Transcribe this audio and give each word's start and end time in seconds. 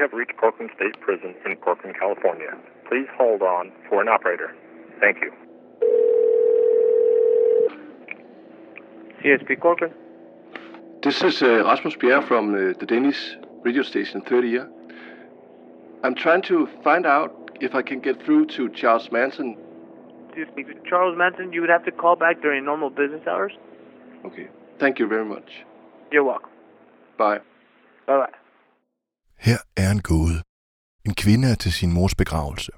have 0.00 0.12
reached 0.12 0.36
Corcoran 0.36 0.70
State 0.76 1.00
Prison 1.00 1.34
in 1.44 1.56
Corcoran, 1.56 1.94
California. 1.98 2.56
Please 2.88 3.06
hold 3.16 3.42
on 3.42 3.72
for 3.88 4.00
an 4.02 4.08
operator. 4.08 4.54
Thank 5.00 5.18
you. 5.20 5.32
CSP 9.22 9.60
Corcoran. 9.60 9.92
This 11.02 11.22
is 11.22 11.42
uh, 11.42 11.64
Rasmus 11.64 11.94
Bjerre 11.96 12.26
from 12.26 12.54
uh, 12.54 12.78
the 12.78 12.86
Danish 12.86 13.36
radio 13.62 13.82
station 13.82 14.20
30 14.20 14.48
year. 14.48 14.70
I'm 16.02 16.14
trying 16.14 16.42
to 16.42 16.68
find 16.82 17.06
out 17.06 17.50
if 17.60 17.74
I 17.74 17.82
can 17.82 18.00
get 18.00 18.22
through 18.24 18.46
to 18.46 18.68
Charles 18.70 19.10
Manson. 19.10 19.56
To 20.34 20.46
speak 20.52 20.68
to 20.68 20.74
Charles 20.88 21.16
Manson, 21.18 21.52
you 21.52 21.60
would 21.60 21.70
have 21.70 21.84
to 21.84 21.92
call 21.92 22.16
back 22.16 22.40
during 22.40 22.64
normal 22.64 22.90
business 22.90 23.26
hours. 23.26 23.52
Okay. 24.24 24.48
Thank 24.78 24.98
you 24.98 25.08
very 25.08 25.24
much. 25.24 25.64
You're 26.12 26.24
welcome. 26.24 26.50
Bye. 27.16 27.38
Bye 28.06 28.18
bye. 28.18 28.38
Her 29.46 29.58
er 29.76 29.90
en 29.90 30.02
gåde. 30.02 30.42
En 31.04 31.14
kvinde 31.14 31.48
er 31.52 31.54
til 31.54 31.72
sin 31.72 31.92
mors 31.92 32.14
begravelse. 32.14 32.72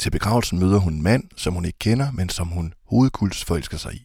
Til 0.00 0.10
begravelsen 0.10 0.58
møder 0.58 0.78
hun 0.78 0.94
en 0.94 1.02
mand, 1.02 1.24
som 1.36 1.54
hun 1.54 1.64
ikke 1.64 1.78
kender, 1.78 2.10
men 2.12 2.28
som 2.28 2.48
hun 2.48 2.74
hovedkuls 2.90 3.44
forelsker 3.44 3.76
sig 3.76 3.94
i. 3.94 4.02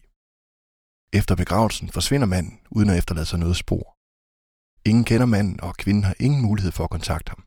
Efter 1.18 1.34
begravelsen 1.36 1.88
forsvinder 1.96 2.26
manden, 2.26 2.60
uden 2.70 2.90
at 2.90 2.98
efterlade 2.98 3.26
sig 3.26 3.38
noget 3.38 3.56
spor. 3.56 3.84
Ingen 4.88 5.04
kender 5.04 5.26
manden, 5.26 5.60
og 5.60 5.76
kvinden 5.76 6.04
har 6.04 6.16
ingen 6.20 6.42
mulighed 6.42 6.72
for 6.72 6.84
at 6.84 6.90
kontakte 6.90 7.30
ham. 7.30 7.42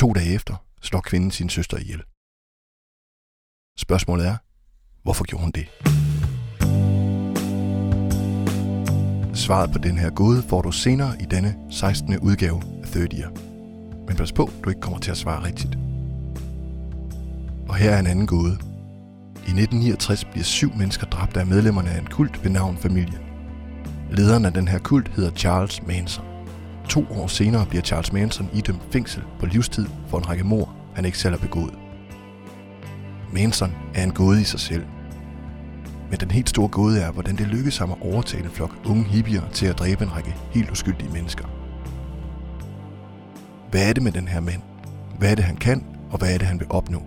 To 0.00 0.12
dage 0.12 0.34
efter 0.34 0.54
slår 0.80 1.00
kvinden 1.00 1.30
sin 1.30 1.48
søster 1.56 1.78
ihjel. 1.78 2.02
Spørgsmålet 3.84 4.26
er, 4.26 4.36
hvorfor 5.02 5.24
gjorde 5.24 5.44
hun 5.44 5.52
det? 5.58 5.66
Svaret 9.34 9.72
på 9.72 9.78
den 9.78 9.98
her 9.98 10.10
gåde 10.10 10.42
får 10.42 10.62
du 10.62 10.70
senere 10.70 11.12
i 11.20 11.24
denne 11.24 11.54
16. 11.70 12.18
udgave 12.18 12.62
af 12.82 12.88
30 12.88 13.08
Year. 13.18 13.30
Men 14.06 14.16
pas 14.16 14.32
på, 14.32 14.50
du 14.64 14.68
ikke 14.68 14.80
kommer 14.80 14.98
til 14.98 15.10
at 15.10 15.16
svare 15.16 15.44
rigtigt. 15.44 15.78
Og 17.68 17.74
her 17.74 17.90
er 17.90 17.98
en 17.98 18.06
anden 18.06 18.26
gåde. 18.26 18.58
I 19.34 19.50
1969 19.50 20.24
bliver 20.24 20.44
syv 20.44 20.72
mennesker 20.76 21.06
dræbt 21.06 21.36
af 21.36 21.46
medlemmerne 21.46 21.90
af 21.90 21.98
en 21.98 22.06
kult 22.06 22.44
ved 22.44 22.50
navn 22.50 22.76
Familien. 22.76 23.18
Lederen 24.10 24.44
af 24.44 24.52
den 24.52 24.68
her 24.68 24.78
kult 24.78 25.08
hedder 25.16 25.30
Charles 25.30 25.86
Manson. 25.86 26.24
To 26.88 27.04
år 27.10 27.26
senere 27.26 27.66
bliver 27.66 27.82
Charles 27.82 28.12
Manson 28.12 28.48
idømt 28.52 28.82
fængsel 28.92 29.22
på 29.40 29.46
livstid 29.46 29.86
for 30.08 30.18
en 30.18 30.28
række 30.28 30.44
mord, 30.44 30.74
han 30.94 31.04
ikke 31.04 31.18
selv 31.18 31.34
har 31.34 31.46
begået. 31.46 31.74
Manson 33.32 33.72
er 33.94 34.04
en 34.04 34.12
gåde 34.12 34.40
i 34.40 34.44
sig 34.44 34.60
selv. 34.60 34.84
Men 36.10 36.20
den 36.20 36.30
helt 36.30 36.48
store 36.48 36.68
gåde 36.68 37.00
er, 37.00 37.10
hvordan 37.10 37.36
det 37.36 37.46
lykkedes 37.46 37.78
ham 37.78 37.90
at 37.90 37.98
overtale 38.00 38.44
en 38.44 38.50
flok 38.50 38.76
unge 38.84 39.04
hippier 39.04 39.42
til 39.52 39.66
at 39.66 39.78
dræbe 39.78 40.04
en 40.04 40.12
række 40.12 40.34
helt 40.50 40.70
uskyldige 40.70 41.12
mennesker. 41.12 41.44
Hvad 43.70 43.88
er 43.88 43.92
det 43.92 44.02
med 44.02 44.12
den 44.12 44.28
her 44.28 44.40
mand? 44.40 44.62
Hvad 45.18 45.30
er 45.30 45.34
det, 45.34 45.44
han 45.44 45.56
kan, 45.56 45.84
og 46.10 46.18
hvad 46.18 46.34
er 46.34 46.38
det, 46.38 46.46
han 46.46 46.60
vil 46.60 46.66
opnå? 46.70 47.02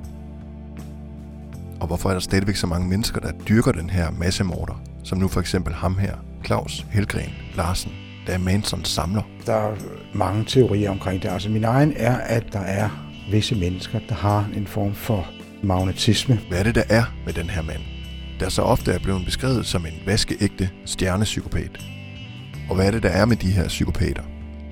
Og 1.80 1.88
hvorfor 1.88 2.10
er 2.10 2.14
der 2.14 2.20
stadigvæk 2.20 2.56
så 2.56 2.68
mange 2.68 2.88
mennesker, 2.88 3.20
der 3.20 3.32
dyrker 3.50 3.72
den 3.72 3.90
her 3.90 4.12
massemorder, 4.12 4.82
som 5.04 5.18
nu 5.18 5.28
for 5.28 5.40
eksempel 5.40 5.74
ham 5.74 5.98
her, 5.98 6.16
Claus 6.46 6.86
Helgren 6.92 7.34
Larsen, 7.56 7.92
der 8.28 8.34
er 8.34 8.38
Mansons 8.38 8.90
samler? 8.90 9.22
Der 9.46 9.54
er 9.54 9.76
mange 10.14 10.46
teorier 10.46 10.90
omkring 10.92 11.24
det. 11.24 11.30
Altså 11.30 11.50
min 11.50 11.64
egen 11.64 11.94
er, 11.96 12.16
at 12.18 12.54
der 12.54 12.60
er 12.60 12.90
visse 13.32 13.56
mennesker, 13.56 14.00
der 14.10 14.16
har 14.16 14.50
en 14.56 14.68
form 14.68 14.94
for 14.94 15.28
magnetisme. 15.64 16.40
Hvad 16.50 16.60
er 16.60 16.64
det, 16.64 16.76
der 16.76 16.84
er 16.90 17.04
med 17.26 17.34
den 17.34 17.50
her 17.50 17.62
mand, 17.62 17.82
der 18.40 18.50
så 18.50 18.62
ofte 18.62 18.92
er 18.92 19.00
blevet 19.00 19.26
beskrevet 19.26 19.66
som 19.66 19.86
en 19.86 19.94
vaskeægte 20.06 20.70
stjernepsykopat? 20.86 21.86
Og 22.70 22.76
hvad 22.76 22.88
er 22.88 22.92
det, 22.92 23.04
der 23.04 23.10
er 23.10 23.26
med 23.26 23.38
de 23.38 23.52
her 23.52 23.68
psykopater? 23.68 24.24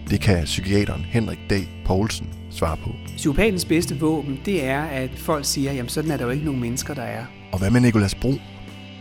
Det 0.10 0.22
kan 0.22 0.44
psykiateren 0.44 1.02
Henrik 1.02 1.40
Dag 1.50 1.84
Poulsen 1.86 2.28
svare 2.52 2.78
på. 2.78 2.90
Psykopatens 3.16 3.66
bedste 3.66 4.00
våben, 4.00 4.40
det 4.46 4.66
er, 4.66 4.82
at 4.82 5.10
folk 5.18 5.46
siger, 5.46 5.74
jamen 5.74 5.90
sådan 5.90 6.12
er 6.12 6.18
der 6.18 6.26
jo 6.26 6.32
ikke 6.32 6.46
nogen 6.46 6.62
mennesker, 6.62 6.94
der 6.94 7.02
er. 7.02 7.26
Og 7.52 7.60
hvad 7.60 7.72
med 7.72 7.82
Nicolas 7.82 8.16
Bro, 8.16 8.34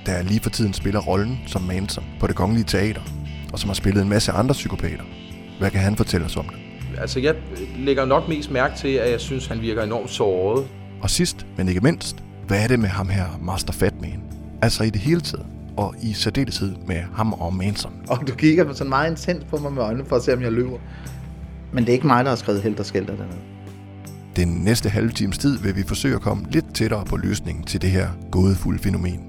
der 0.07 0.23
lige 0.23 0.41
for 0.41 0.51
tiden 0.51 0.73
spiller 0.73 1.01
rollen 1.01 1.39
som 1.47 1.63
Manson 1.63 2.05
på 2.21 2.27
det 2.27 2.37
kongelige 2.37 2.65
teater, 2.65 3.03
og 3.53 3.59
som 3.59 3.69
har 3.69 3.75
spillet 3.75 4.03
en 4.03 4.09
masse 4.09 4.33
andre 4.33 4.53
psykopater? 4.53 5.05
Hvad 5.59 5.71
kan 5.71 5.81
han 5.81 5.97
fortælle 5.97 6.27
os 6.27 6.37
om 6.37 6.45
det? 6.49 6.57
Altså, 7.01 7.21
jeg 7.21 7.35
lægger 7.79 8.05
nok 8.05 8.29
mest 8.29 8.51
mærke 8.51 8.77
til, 8.77 8.89
at 8.89 9.11
jeg 9.11 9.21
synes, 9.21 9.47
han 9.47 9.61
virker 9.61 9.83
enormt 9.83 10.11
såret. 10.11 10.67
Og 11.03 11.11
sidst, 11.11 11.47
men 11.57 11.69
ikke 11.69 11.81
mindst, 11.81 12.17
hvad 12.47 12.63
er 12.65 12.69
det 12.69 12.79
med 12.79 12.89
ham 12.89 13.09
her, 13.09 13.25
Master 13.43 13.73
Fatman? 13.73 14.24
Altså 14.65 14.85
i 14.85 14.91
det 14.91 15.01
hele 15.01 15.21
taget, 15.21 15.47
og 15.77 15.95
i 16.03 16.13
særdeleshed 16.13 16.75
med 16.87 16.97
ham 17.15 17.33
og 17.33 17.55
Manson. 17.55 17.93
Og 18.09 18.29
du 18.29 18.35
kigger 18.35 18.73
sådan 18.73 18.89
meget 18.89 19.11
intens 19.11 19.45
på 19.45 19.57
mig 19.57 19.73
med 19.73 19.83
øjnene 19.83 20.05
for 20.05 20.17
at 20.17 20.23
se, 20.23 20.35
om 20.35 20.43
jeg 20.43 20.53
løber. 20.53 20.79
Men 21.73 21.85
det 21.85 21.89
er 21.89 21.93
ikke 21.93 22.07
mig, 22.07 22.25
der 22.25 22.31
har 22.31 22.37
skrevet 22.37 22.63
helt 22.63 22.81
og 22.81 22.87
skælder 22.87 23.17
dernede. 23.17 23.39
Den 24.37 24.49
næste 24.49 24.89
halve 24.89 25.11
times 25.11 25.39
tid 25.39 25.59
vil 25.59 25.77
vi 25.77 25.83
forsøge 25.83 26.15
at 26.15 26.21
komme 26.21 26.47
lidt 26.51 26.75
tættere 26.75 27.05
på 27.05 27.17
løsningen 27.17 27.65
til 27.65 27.83
det 27.83 27.91
her 27.91 28.09
gådefulde 28.31 28.79
fænomen. 28.79 29.21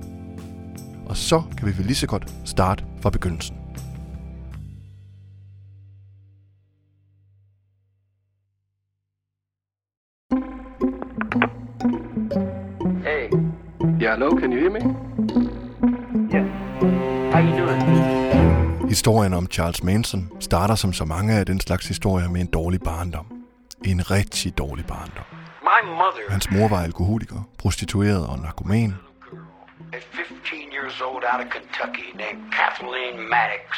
Og 1.05 1.17
så 1.17 1.41
kan 1.57 1.67
vi 1.67 1.77
vel 1.77 1.85
lige 1.85 1.95
så 1.95 2.07
godt 2.07 2.33
starte 2.45 2.83
fra 3.01 3.09
begyndelsen. 3.09 3.55
Hey. 13.03 13.29
Yeah, 14.01 14.13
hello, 14.13 14.39
can 14.39 14.53
you 14.53 14.59
hear 14.59 14.71
me? 14.71 15.04
Historien 18.95 19.33
om 19.33 19.47
Charles 19.51 19.83
Manson 19.83 20.31
starter 20.39 20.75
som 20.75 20.93
så 20.93 21.05
mange 21.05 21.33
af 21.33 21.45
den 21.45 21.59
slags 21.59 21.87
historier 21.87 22.29
med 22.29 22.41
en 22.41 22.47
dårlig 22.47 22.81
barndom. 22.81 23.25
En 23.85 24.11
rigtig 24.11 24.57
dårlig 24.57 24.85
barndom. 24.85 25.25
Hans 26.29 26.51
mor 26.51 26.67
var 26.67 26.83
alkoholiker, 26.83 27.49
prostitueret 27.57 28.27
og 28.27 28.39
narkoman, 28.39 28.93
at 29.93 30.03
15 30.11 30.59
years 30.77 31.01
old 31.01 31.23
out 31.33 31.41
of 31.45 31.51
Kentucky, 31.55 32.07
named 32.21 32.43
Kathleen 32.57 33.15
Maddox. 33.29 33.69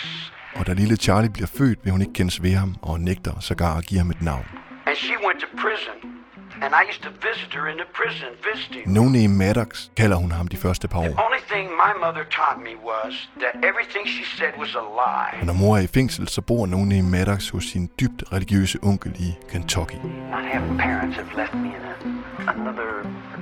og 0.56 0.68
da 0.68 0.74
lille 0.74 0.96
Charlie 0.96 1.30
bliver 1.30 1.48
født, 1.58 1.80
vil 1.84 1.92
hun 1.92 2.02
ikke 2.02 2.14
kendes 2.14 2.44
ved 2.44 2.54
ham 2.54 2.76
og 2.82 3.00
nægter 3.00 3.40
sågar 3.40 3.78
at 3.78 3.86
give 3.86 3.98
ham 4.00 4.10
et 4.10 4.22
navn. 4.22 4.46
And 4.88 4.96
she 4.96 5.14
went 5.26 5.40
to 5.42 5.48
prison. 5.62 5.98
And 6.64 6.72
I 6.80 6.84
used 6.92 7.04
to 7.08 7.12
visit 7.30 7.50
her 7.58 7.66
in 7.72 7.78
the 7.84 7.90
prison, 8.00 8.30
visiting. 8.52 8.84
No 9.00 9.04
Name 9.18 9.34
Maddox 9.44 9.70
kalder 9.96 10.18
hun 10.18 10.32
ham 10.32 10.48
de 10.48 10.58
første 10.58 10.88
par 10.88 11.00
år. 11.00 11.14
Only 11.28 11.44
thing 11.52 11.66
my 11.86 11.94
mother 12.06 12.24
taught 12.40 12.60
me 12.68 12.74
was 12.92 13.14
that 13.44 13.54
everything 13.70 14.04
she 14.16 14.24
said 14.38 14.52
was 14.64 14.72
a 14.84 14.86
lie. 15.04 15.40
Og 15.42 15.46
når 15.46 15.54
mor 15.54 15.78
er 15.78 15.82
i 15.82 15.88
fængsel, 15.88 16.28
så 16.28 16.42
bor 16.42 16.66
No 16.66 16.78
Name 16.78 17.10
Maddox 17.10 17.50
hos 17.50 17.64
sin 17.64 17.90
dybt 18.00 18.24
religiøse 18.34 18.78
onkel 18.84 19.16
i 19.20 19.30
Kentucky. 19.52 20.00
I 20.40 20.44
have 20.54 20.78
parents 20.78 21.16
have 21.22 21.32
left 21.42 21.54
me 21.54 21.68
in 21.78 21.84
a, 21.94 21.96
another 22.54 22.92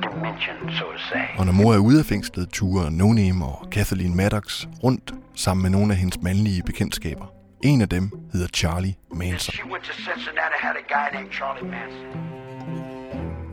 dimension, 0.07 0.55
so 0.79 0.85
to 0.91 0.99
say. 1.11 1.25
Og 1.37 1.45
når 1.45 1.53
mor 1.53 1.73
er 1.73 1.77
ude 1.77 1.99
af 1.99 2.05
fængslet, 2.05 2.49
turer 2.49 2.89
No 2.89 3.07
Name 3.13 3.45
og 3.45 3.67
Kathleen 3.71 4.15
Maddox 4.15 4.65
rundt 4.83 5.13
sammen 5.35 5.61
med 5.61 5.69
nogle 5.69 5.93
af 5.93 5.99
hendes 5.99 6.17
mandlige 6.21 6.63
bekendtskaber. 6.63 7.25
En 7.63 7.81
af 7.81 7.89
dem 7.89 8.11
hedder 8.33 8.47
Charlie 8.47 8.95
Manson. 9.11 9.53
She 9.53 9.63
went 9.71 9.83
to 9.83 9.93
Cincinnati, 9.93 10.55
had 10.59 10.75
a 10.83 10.85
guy 10.95 11.07
named 11.17 11.31
Charlie 11.31 11.69
Manson. 11.69 12.35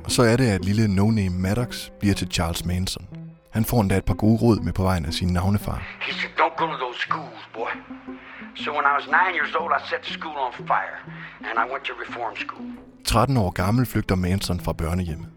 Og 0.05 0.11
så 0.11 0.23
er 0.23 0.37
det, 0.37 0.47
at 0.47 0.65
lille 0.65 0.89
No 0.89 1.11
Name 1.11 1.31
Maddox 1.31 1.89
bliver 2.01 2.15
til 2.15 2.29
Charles 2.31 2.65
Manson. 2.65 3.07
Han 3.51 3.65
får 3.65 3.81
endda 3.81 3.97
et 3.97 4.05
par 4.05 4.15
gode 4.15 4.39
råd 4.43 4.61
med 4.61 4.73
på 4.73 4.83
vejen 4.83 5.05
af 5.07 5.13
sin 5.13 5.29
navnefar. 5.29 5.83
He 6.01 6.13
said, 6.13 6.31
don't 6.41 6.57
go 6.57 6.67
to 6.67 6.77
those 6.85 6.99
schools, 7.07 7.41
boy. 7.55 7.73
So 8.55 8.71
when 8.77 8.85
I 8.91 8.95
was 8.99 9.07
nine 9.21 9.35
years 9.39 9.55
old, 9.61 9.73
I 9.79 9.81
set 9.91 10.01
the 10.03 10.13
school 10.19 10.37
on 10.47 10.53
fire, 10.73 10.99
and 11.49 11.55
I 11.63 11.65
went 11.73 11.85
to 11.85 11.93
reform 12.05 12.35
school. 12.37 12.67
13 13.05 13.37
år 13.37 13.51
gammel 13.51 13.87
flygter 13.87 14.15
Manson 14.15 14.61
fra 14.61 14.73
børnehjemmet. 14.73 15.29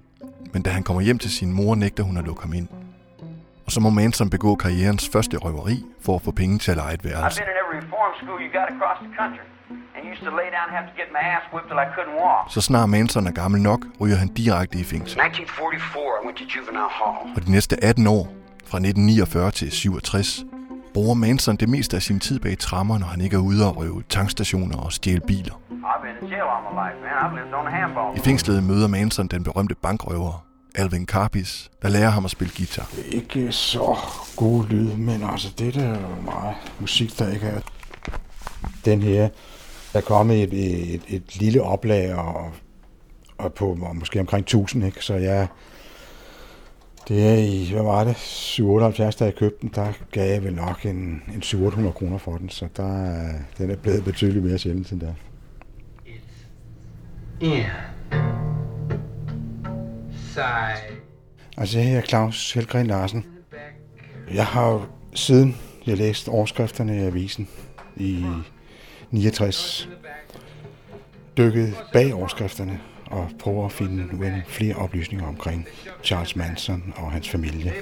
Men 0.54 0.62
da 0.62 0.70
han 0.70 0.84
kommer 0.84 1.02
hjem 1.02 1.18
til 1.20 1.32
sin 1.32 1.54
mor, 1.54 1.76
nægter 1.76 2.04
hun 2.04 2.18
at 2.18 2.24
lukke 2.26 2.42
ham 2.42 2.54
ind. 2.54 2.68
Og 3.66 3.72
så 3.72 3.80
må 3.80 3.90
Manson 3.90 4.30
begå 4.30 4.56
karrierens 4.56 5.10
første 5.14 5.38
røveri 5.38 5.84
for 6.02 6.16
at 6.16 6.22
få 6.22 6.32
penge 6.32 6.60
til 6.60 6.72
at 6.72 6.78
lege 6.78 6.94
et 6.94 7.00
I've 7.00 7.08
værelse. 7.10 7.40
been 7.42 7.50
in 7.54 7.58
every 7.64 7.78
reform 7.86 8.12
school 8.22 8.38
you 8.46 8.50
got 8.60 8.68
across 8.76 8.98
the 9.06 9.12
country, 9.20 9.44
and 9.96 10.02
used 10.12 10.24
to 10.30 10.32
lay 10.42 10.50
down 10.56 10.66
and 10.70 10.76
have 10.80 10.88
to 10.92 10.96
get 11.02 11.08
my 11.18 11.24
ass 11.34 11.44
whipped 11.54 11.70
till 11.72 11.80
I 11.86 11.88
couldn't 11.96 12.16
walk. 12.26 12.44
Så 12.56 12.62
snart 12.62 12.90
Manson 12.90 13.28
er 13.28 13.32
gammel 13.32 13.62
nok, 13.62 13.82
ryger 14.02 14.18
han 14.18 14.28
direkte 14.28 14.80
i 14.80 14.84
fængsel. 14.84 15.20
1944, 15.20 16.04
I 16.22 16.26
went 16.26 16.38
to 16.38 16.46
juvenile 16.56 16.92
hall. 17.00 17.16
Og 17.36 17.46
de 17.46 17.52
næste 17.52 17.84
18 17.84 18.08
år, 18.08 18.24
fra 18.66 18.78
1949 18.78 19.52
til 19.52 19.72
67, 19.72 20.46
bruger 20.94 21.14
Manson 21.14 21.56
det 21.56 21.70
meste 21.70 21.96
af 21.96 22.02
sin 22.02 22.20
tid 22.20 22.40
bag 22.40 22.58
trammer, 22.58 22.98
når 22.98 23.08
han 23.08 23.22
ikke 23.22 23.36
er 23.36 23.40
ude 23.40 23.68
og 23.70 23.78
røve 23.78 24.04
tankstationer 24.10 24.78
og 24.78 24.94
stjæle 24.94 25.22
biler. 25.28 25.54
I 28.16 28.20
fængslet 28.20 28.64
møder 28.64 28.88
Manson 28.88 29.28
den 29.28 29.44
berømte 29.44 29.76
bankrøver, 29.76 30.46
Alvin 30.76 31.06
Karpis, 31.06 31.70
der 31.82 31.90
lærer 31.90 32.10
ham 32.10 32.26
at 32.26 32.32
spille 32.32 32.54
guitar. 32.58 32.90
Ikke 33.12 33.52
så 33.52 33.98
god 34.36 34.66
lyd, 34.66 34.96
men 34.96 35.24
altså 35.24 35.54
det 35.58 35.74
der 35.74 35.84
er 35.84 36.22
meget 36.26 36.56
musik, 36.80 37.20
der 37.20 37.32
ikke 37.32 37.48
er. 37.48 37.60
Den 38.86 39.02
her, 39.02 39.30
der 39.94 40.00
er 40.00 40.04
kommet 40.04 40.44
et, 40.44 40.54
et, 40.96 41.02
et 41.08 41.36
lille 41.36 41.62
oplag 41.62 42.16
og, 42.16 42.52
og 43.38 43.54
på 43.54 43.78
og 43.82 43.96
måske 43.96 44.20
omkring 44.20 44.42
1000, 44.42 44.86
ikke? 44.86 45.02
så 45.06 45.14
jeg 45.16 45.48
det 47.08 47.28
er 47.30 47.36
i, 47.36 47.70
hvad 47.74 47.84
var 47.84 48.04
det, 48.04 48.18
778, 48.18 49.16
da 49.16 49.26
jeg 49.26 49.36
købte 49.36 49.58
den, 49.62 49.72
der 49.76 49.92
gav 50.12 50.32
jeg 50.32 50.44
vel 50.44 50.54
nok 50.54 50.86
en, 50.86 51.24
en 51.36 51.42
700 51.42 51.94
kroner 51.94 52.18
for 52.18 52.38
den, 52.38 52.50
så 52.50 52.68
der, 52.78 53.04
er- 53.06 53.40
den 53.58 53.72
er 53.72 53.76
blevet 53.76 54.04
betydeligt 54.04 54.46
mere 54.46 54.58
sjældent 54.58 54.92
end 54.92 55.02
der. 55.02 55.14
in. 57.42 57.64
Side. 60.34 60.98
Altså, 61.58 61.80
jeg 61.80 61.92
er 61.94 62.02
Claus 62.02 62.54
Helgren 62.54 62.88
Larsen. 62.88 63.26
Jeg 64.34 64.46
har 64.46 64.70
jo 64.72 64.82
siden 65.14 65.58
jeg 65.88 65.98
læste 65.98 66.30
overskrifterne 66.30 66.96
i 66.98 67.00
avisen 67.00 67.48
i 67.98 68.26
69 69.16 69.90
dykket 71.38 71.76
bag 71.94 72.14
overskrifterne 72.14 72.80
og 73.06 73.30
prøver 73.40 73.66
at 73.66 73.72
finde 73.72 74.04
ud 74.20 74.26
af 74.26 74.44
flere 74.48 74.76
oplysninger 74.76 75.28
omkring 75.28 75.68
Charles 76.04 76.36
Manson 76.36 76.94
og 76.96 77.12
hans 77.12 77.30
familie. 77.30 77.74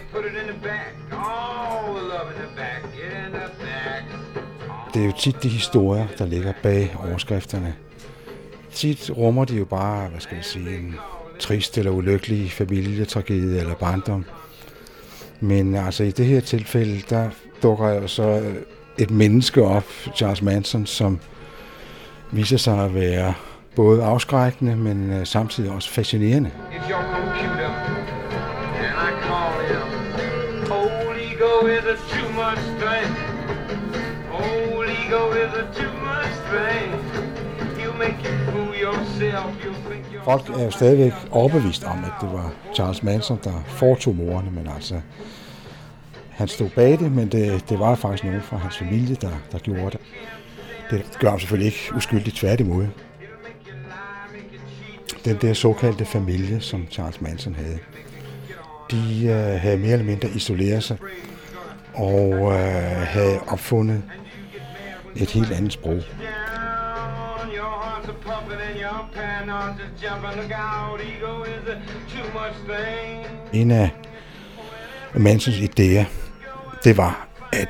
Det 4.94 5.02
er 5.02 5.06
jo 5.06 5.14
tit 5.20 5.44
de 5.44 5.50
historier, 5.50 6.08
der 6.18 6.26
ligger 6.26 6.54
bag 6.64 6.96
overskrifterne. 7.00 7.76
Tit 8.72 9.12
rummer 9.18 9.46
de 9.46 9.56
jo 9.58 9.66
bare, 9.66 10.10
hvad 10.10 10.20
skal 10.20 10.36
jeg 10.36 10.46
sige, 10.46 10.78
en 10.78 10.96
trist 11.40 11.78
eller 11.78 11.92
ulykkelig 11.92 12.52
familietragedie 12.52 13.60
eller 13.60 13.76
barndom. 13.76 14.26
Men 15.40 15.76
altså 15.76 16.04
i 16.04 16.12
det 16.12 16.26
her 16.26 16.40
tilfælde, 16.40 17.02
der 17.10 17.30
dukker 17.64 17.90
jo 17.90 18.08
så 18.08 18.54
et 18.98 19.12
menneske 19.12 19.64
op, 19.64 19.86
Charles 20.16 20.42
Manson, 20.42 20.86
som 20.86 21.20
viser 22.32 22.58
sig 22.58 22.84
at 22.84 22.96
være 22.96 23.34
både 23.76 24.04
afskrækkende, 24.04 24.76
men 24.76 25.14
øh, 25.14 25.26
samtidig 25.26 25.72
også 25.72 25.90
fascinerende. 25.90 26.52
It's 26.72 26.90
your 26.92 27.04
computer. 27.16 27.70
And 28.84 28.94
I 29.08 29.12
call 29.28 29.54
him. 29.70 29.88
Old 30.72 31.18
ego 31.18 31.68
is 31.68 31.86
a 31.86 31.98
too 32.16 32.30
much 32.44 32.64
thing. 32.84 33.08
Old 34.32 34.88
ego 34.90 35.32
is 35.44 35.54
a 35.64 35.66
too 35.82 35.94
much 36.12 36.34
thing. 36.54 36.88
You 37.84 37.94
make 37.94 38.18
you 38.26 38.52
fool 38.52 38.74
yourself. 38.86 39.66
You 39.66 39.74
think 39.90 40.04
you're 40.14 40.24
Folk 40.24 40.50
er 40.50 40.64
jo 40.64 40.72
stadigvæk 40.72 41.14
overbevist 41.32 41.84
om, 41.84 42.04
at 42.04 42.12
det 42.22 42.34
var 42.34 42.52
Charles 42.76 43.04
Manson, 43.04 43.40
der 43.44 43.64
foretog 43.68 44.16
morerne, 44.16 44.52
men 44.52 44.68
altså, 44.76 44.96
han 46.36 46.48
stod 46.48 46.70
bag 46.70 47.00
det, 47.00 47.12
men 47.12 47.28
det, 47.28 47.70
det 47.70 47.80
var 47.80 47.96
faktisk 47.96 48.24
nogen 48.24 48.42
fra 48.42 48.58
hans 48.58 48.78
familie, 48.78 49.16
der, 49.16 49.32
der 49.52 49.60
gjorde 49.60 49.92
det. 49.92 50.00
Det 50.92 51.18
gør 51.20 51.30
ham 51.30 51.40
selvfølgelig 51.40 51.66
ikke 51.66 51.96
uskyldig 51.96 52.34
tværtimod. 52.34 52.88
Den 55.26 55.38
der 55.42 55.54
såkaldte 55.54 56.06
familie, 56.06 56.62
som 56.62 56.88
Charles 56.92 57.22
Manson 57.22 57.56
havde, 57.56 57.80
de 58.92 59.26
øh, 59.26 59.62
havde 59.62 59.78
mere 59.78 59.92
eller 59.92 60.06
mindre 60.06 60.30
isoleret 60.30 60.84
sig 60.84 60.98
og 61.94 62.34
øh, 62.34 63.08
havde 63.08 63.40
opfundet 63.48 64.04
et 65.16 65.32
helt 65.32 65.52
andet 65.52 65.74
sprog. 65.74 66.02
En 73.54 73.72
af 73.72 73.90
Mansons 75.16 75.58
idéer, 75.58 76.23
det 76.84 76.98
var, 76.98 77.28
at 77.54 77.70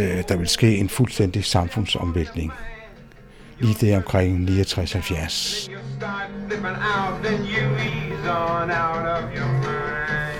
øh, 0.00 0.24
der 0.28 0.36
ville 0.36 0.48
ske 0.48 0.76
en 0.76 0.88
fuldstændig 0.88 1.44
samfundsomvæltning. 1.44 2.52
Lige 3.58 3.86
det 3.86 3.96
omkring 3.96 4.48
69-70. 4.48 4.50
You 4.50 5.78
start 5.98 6.30
flipping 6.48 6.76
out, 6.76 7.24
then 7.24 7.40
you 7.40 7.76
ease 7.76 8.30
on 8.30 8.70
out 8.70 9.06
of 9.16 9.22
your 9.36 9.52
mind. 9.52 10.34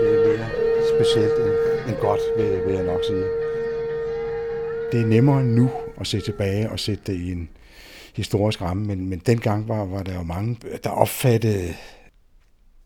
Det 0.00 0.08
er 0.14 0.26
mere 0.28 0.48
specielt 0.96 1.32
end, 1.38 1.88
end 1.88 1.96
godt, 2.00 2.20
vil, 2.36 2.66
vil 2.66 2.74
jeg 2.74 2.84
nok 2.84 3.00
sige. 3.08 3.24
Det 4.92 5.00
er 5.00 5.06
nemmere 5.06 5.42
nu 5.42 5.70
at 6.00 6.06
se 6.06 6.20
tilbage 6.20 6.70
og 6.70 6.80
sætte 6.80 7.02
det 7.06 7.18
i 7.18 7.32
en 7.32 7.48
historisk 8.16 8.62
ramme, 8.62 8.86
men, 8.86 9.08
men 9.08 9.18
dengang 9.18 9.68
var, 9.68 9.84
var 9.84 10.02
der 10.02 10.14
jo 10.14 10.22
mange, 10.22 10.56
der 10.84 10.90
opfattede 10.90 11.74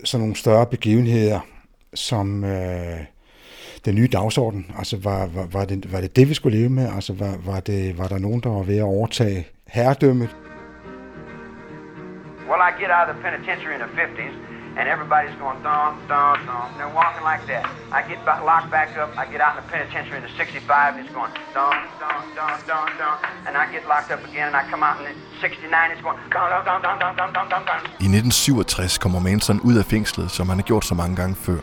sådan 0.05 0.21
nogle 0.21 0.37
større 0.37 0.67
begivenheder 0.67 1.41
som 1.95 2.45
øh, 2.45 3.01
den 3.85 3.95
nye 3.95 4.09
dagsorden. 4.13 4.71
Altså 4.79 4.97
var, 4.97 5.27
var, 5.27 5.47
var, 5.53 5.65
det, 5.65 5.93
var 5.93 6.01
det 6.01 6.17
det, 6.17 6.29
vi 6.29 6.35
skulle 6.35 6.59
leve 6.59 6.71
med? 6.71 6.95
Altså 6.95 7.13
var, 7.13 7.37
var, 7.45 7.61
det, 7.61 7.99
var 7.99 8.09
der 8.09 8.19
nogen, 8.19 8.41
der 8.41 8.51
var 8.51 8.63
ved 8.63 8.77
at 8.77 8.83
overtage 8.83 9.49
herredømmet? 9.67 10.37
Well, 12.49 12.63
I 12.69 12.73
get 12.83 12.91
out 12.99 13.09
of 13.09 13.15
the 13.15 13.23
penitentiary 13.29 13.75
in 13.77 13.81
the 13.87 13.93
50s, 14.03 14.35
and 14.79 14.85
everybody's 14.95 15.37
going 15.45 15.59
thump, 15.67 15.95
thump, 16.11 16.39
thump, 16.49 16.67
and 16.73 16.77
they're 16.81 16.95
walking 17.03 17.25
like 17.33 17.43
that. 17.53 17.65
I 17.97 18.01
get 18.11 18.19
ba- 18.27 18.43
locked 18.51 18.71
back 18.77 18.89
up, 19.03 19.11
I 19.23 19.25
get 19.33 19.41
out 19.45 19.53
in 19.57 19.59
the 19.65 19.69
penitentiary 19.75 20.17
in 20.21 20.25
the 20.29 20.35
65, 20.37 20.97
and 20.97 21.01
it's 21.05 21.15
going 21.19 21.33
thump, 21.57 21.81
thump, 22.01 22.23
thump, 22.37 22.57
thump, 22.69 22.89
thump, 23.01 23.19
and 23.47 23.53
I 23.63 23.65
get 23.75 23.83
locked 23.93 24.11
up 24.15 24.23
again, 24.31 24.47
and 24.51 24.57
I 24.61 24.63
come 24.73 24.83
out 24.89 24.97
in 25.01 25.05
the 25.09 25.15
69, 25.41 25.93
it's 25.93 26.03
going 26.07 26.19
thump, 26.35 26.49
thump, 26.53 26.65
thump, 26.67 26.83
thump, 26.85 27.17
thump, 27.19 27.33
thump, 27.37 27.49
thump, 27.53 27.65
thump. 27.71 27.83
I 28.07 28.09
1967 28.09 28.99
kommer 28.99 29.21
Manson 29.21 29.61
ud 29.69 29.75
af 29.83 29.85
fængslet, 29.85 30.31
som 30.31 30.49
han 30.49 30.59
har 30.59 30.67
gjort 30.71 30.85
så 30.85 30.95
mange 30.95 31.17
gange 31.17 31.35
før. 31.47 31.61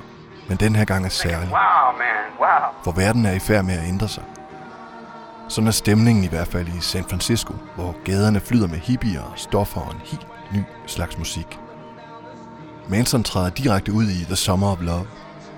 Men 0.48 0.57
den 0.57 0.75
her 0.75 0.86
gang 0.86 1.06
er 1.06 1.09
særlig, 1.09 1.50
Wow, 1.59 1.86
man, 2.04 2.24
wow. 2.39 2.66
for 2.83 2.92
verden 2.92 3.25
er 3.25 3.31
i 3.33 3.39
færd 3.39 3.63
med 3.66 3.74
at 3.80 3.88
ændre 3.88 4.07
sig. 4.07 4.24
Sådan 5.50 5.68
er 5.68 5.71
stemningen 5.71 6.24
i 6.24 6.27
hvert 6.27 6.48
fald 6.48 6.68
i 6.68 6.81
San 6.81 7.04
Francisco, 7.09 7.54
hvor 7.75 7.95
gaderne 8.06 8.39
flyder 8.39 8.68
med 8.68 8.77
hippier 8.80 9.21
og 9.21 9.33
stoffer 9.36 9.81
og 9.81 9.92
en 9.94 10.01
helt 10.04 10.27
ny 10.54 10.63
slags 10.88 11.18
musik. 11.18 11.59
Manson 12.89 13.24
træder 13.24 13.50
direkte 13.50 13.94
ud 13.94 14.03
i 14.03 14.24
The 14.25 14.35
Summer 14.35 14.71
of 14.71 14.81
Love. 14.81 15.07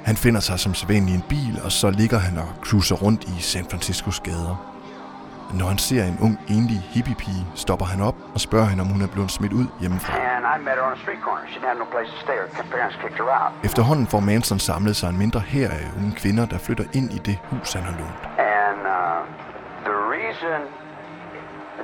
Han 0.03 0.15
finder 0.15 0.39
sig 0.39 0.59
som 0.59 0.73
sædvanlig 0.73 1.11
i 1.11 1.15
en 1.15 1.23
bil, 1.29 1.61
og 1.63 1.71
så 1.71 1.89
ligger 1.89 2.17
han 2.17 2.37
og 2.37 2.47
cruiser 2.61 2.95
rundt 2.95 3.23
i 3.23 3.41
San 3.41 3.65
Franciscos 3.71 4.19
gader. 4.19 4.71
Når 5.53 5.65
han 5.65 5.77
ser 5.77 6.03
en 6.03 6.17
ung, 6.21 6.39
enlig 6.49 6.79
hippiepige, 6.93 7.45
stopper 7.55 7.85
han 7.85 8.01
op 8.01 8.15
og 8.33 8.39
spørger 8.41 8.65
hende, 8.65 8.81
om 8.81 8.87
hun 8.87 9.01
er 9.01 9.07
blevet 9.07 9.31
smidt 9.31 9.53
ud 9.53 9.65
hjemmefra. 9.81 10.13
No. 10.13 10.21
Efterhånden 13.63 14.07
får 14.07 14.19
Manson 14.19 14.59
samlet 14.59 14.95
sig 14.95 15.09
en 15.09 15.17
mindre 15.17 15.39
her 15.39 15.69
af 15.69 15.87
unge 15.97 16.11
kvinder, 16.15 16.45
der 16.45 16.57
flytter 16.57 16.83
ind 16.93 17.13
i 17.13 17.17
det 17.17 17.37
hus, 17.43 17.73
han 17.73 17.83
har 17.83 17.91
lånt. 17.91 18.21
And 18.37 18.79
uh, 18.79 19.21
the 19.85 19.95
reason 20.15 20.84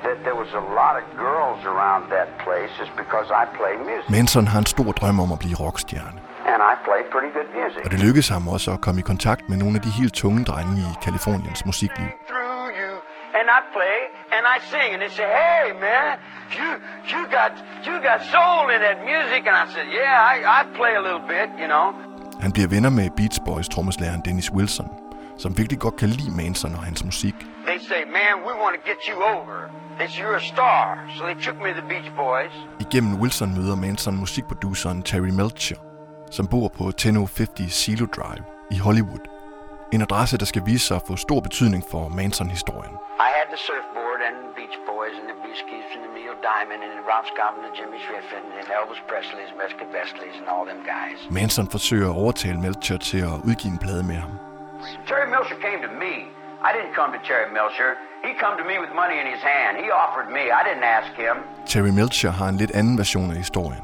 that 0.06 0.18
there 0.26 0.38
was 0.44 0.52
a 0.62 0.64
lot 0.80 0.94
of 1.02 1.06
girls 1.26 1.60
around 1.74 2.02
that 2.16 2.28
place 2.46 2.74
is 2.84 2.90
because 3.04 3.28
I 3.42 3.44
play 3.60 3.74
music. 3.90 4.10
Manson 4.18 4.46
har 4.54 4.60
en 4.60 4.70
stor 4.76 4.92
drøm 5.00 5.20
om 5.26 5.32
at 5.36 5.40
blive 5.44 5.56
rockstjerne. 5.66 6.20
And 6.54 6.60
I 6.72 6.74
play 6.88 7.02
pretty 7.14 7.32
good 7.38 7.50
music. 7.60 7.82
Og 7.86 7.92
det 7.92 8.00
lykkedes 8.06 8.30
ham 8.36 8.44
også 8.56 8.70
at 8.76 8.82
komme 8.86 9.00
i 9.04 9.06
kontakt 9.12 9.44
med 9.50 9.58
nogle 9.58 9.76
af 9.78 9.82
de 9.82 9.90
helt 9.90 10.14
tunge 10.14 10.44
drenge 10.50 10.74
i 10.82 10.92
Kaliforniens 11.06 11.66
musikliv. 11.66 12.10
And 13.40 13.48
I 13.60 13.62
play 13.78 13.98
and 14.36 14.44
I 14.56 14.58
sing 14.72 14.88
and 14.94 15.02
they 15.04 15.14
say, 15.20 15.28
Hey 15.42 15.66
man, 15.88 16.12
you 16.58 16.68
you 17.12 17.22
got 17.38 17.52
you 17.88 17.96
got 18.10 18.20
soul 18.36 18.64
in 18.76 18.80
that 18.88 18.98
music 19.12 19.42
and 19.50 19.56
I 19.64 19.66
said, 19.74 19.86
Yeah, 20.00 20.14
I, 20.34 20.36
I 20.60 20.62
play 20.80 20.94
a 21.02 21.04
little 21.08 21.26
bit, 21.34 21.48
you 21.62 21.68
know. 21.74 21.88
Han 22.42 22.52
bliver 22.52 22.68
venner 22.68 22.90
med 22.90 23.10
Beach 23.18 23.40
Boys 23.46 23.70
trommeslageren 23.70 24.22
Dennis 24.26 24.52
Wilson, 24.52 24.88
som 25.38 25.58
virkelig 25.58 25.80
godt 25.80 25.96
kan 25.96 26.10
lide 26.10 26.32
Manson 26.42 26.76
og 26.76 26.84
hans 26.84 27.04
musik. 27.04 27.36
They 27.70 27.80
say, 27.92 28.02
Man, 28.18 28.34
we 28.48 28.54
want 28.64 28.74
to 28.78 28.82
get 28.92 29.00
you 29.10 29.18
over. 29.36 29.58
Say 30.02 30.22
you're 30.22 30.36
a 30.36 30.42
star. 30.54 30.86
So 31.18 31.26
they 31.26 31.36
took 31.46 31.58
me 31.64 31.70
to 31.74 31.82
the 31.82 31.88
Beach 31.94 32.10
Boys. 32.24 32.54
Igennem 32.80 33.14
Wilson 33.22 33.50
møder 33.58 33.76
Manson 33.76 34.16
musikproduceren 34.16 35.04
Terry 35.04 35.34
Melcher, 35.40 35.80
som 36.32 36.48
bor 36.48 36.68
på 36.78 36.84
1050 36.88 37.74
Silo 37.74 38.06
Drive 38.18 38.44
i 38.72 38.78
Hollywood. 38.78 39.24
En 39.94 40.02
adresse, 40.02 40.38
der 40.38 40.46
skal 40.46 40.64
vise 40.66 40.88
sig 40.88 40.96
at 40.96 41.04
få 41.08 41.16
stor 41.16 41.40
betydning 41.40 41.84
for 41.92 42.04
Manson-historien. 42.08 42.96
I 43.28 43.30
had 43.38 43.48
the 43.54 43.62
surfboard 43.68 44.20
and 44.28 44.36
the 44.46 44.52
Beach 44.60 44.78
Boys 44.92 45.16
and 45.20 45.28
the 45.32 45.38
Beach 45.46 45.62
Keys 45.70 45.90
and 45.96 46.02
the 46.08 46.14
Neil 46.18 46.36
Diamond 46.50 46.82
and 46.86 46.92
the 47.00 47.06
Ralph 47.12 47.28
Scott 47.34 47.54
and 47.58 47.64
the 47.68 47.74
Jimmy 47.80 48.00
Schiffin 48.06 48.46
and 48.60 48.66
Elvis 48.78 49.02
Presley's, 49.12 49.52
Mesca 49.62 49.86
Bestleys 49.96 50.36
and 50.42 50.48
all 50.54 50.66
them 50.72 50.82
guys. 50.96 51.18
Manson 51.40 51.68
forsøger 51.76 52.08
at 52.12 52.16
overtale 52.22 52.60
Melcher 52.66 52.98
til 53.10 53.22
at 53.32 53.36
udgive 53.50 53.72
en 53.76 53.82
plade 53.86 54.04
med 54.12 54.18
ham. 54.26 54.34
Terry 55.10 55.28
Milcher 55.34 55.58
came 55.66 55.80
to 55.88 55.92
me. 56.04 56.16
I 56.68 56.72
didn't 56.76 56.94
come 57.00 57.10
to 57.18 57.20
Terry 57.28 57.48
Milcher. 57.58 57.92
He 58.26 58.32
come 58.44 58.56
to 58.62 58.66
me 58.72 58.76
with 58.84 58.92
money 59.04 59.18
in 59.22 59.28
his 59.34 59.42
hand. 59.52 59.74
He 59.84 59.88
offered 60.04 60.30
me. 60.38 60.44
I 60.60 60.62
didn't 60.68 60.88
ask 60.98 61.12
him. 61.26 61.36
Terry 61.72 61.94
Melcher 62.00 62.32
har 62.40 62.48
en 62.50 62.58
lidt 62.58 62.72
anden 62.80 62.98
version 62.98 63.32
af 63.32 63.38
historien. 63.38 63.84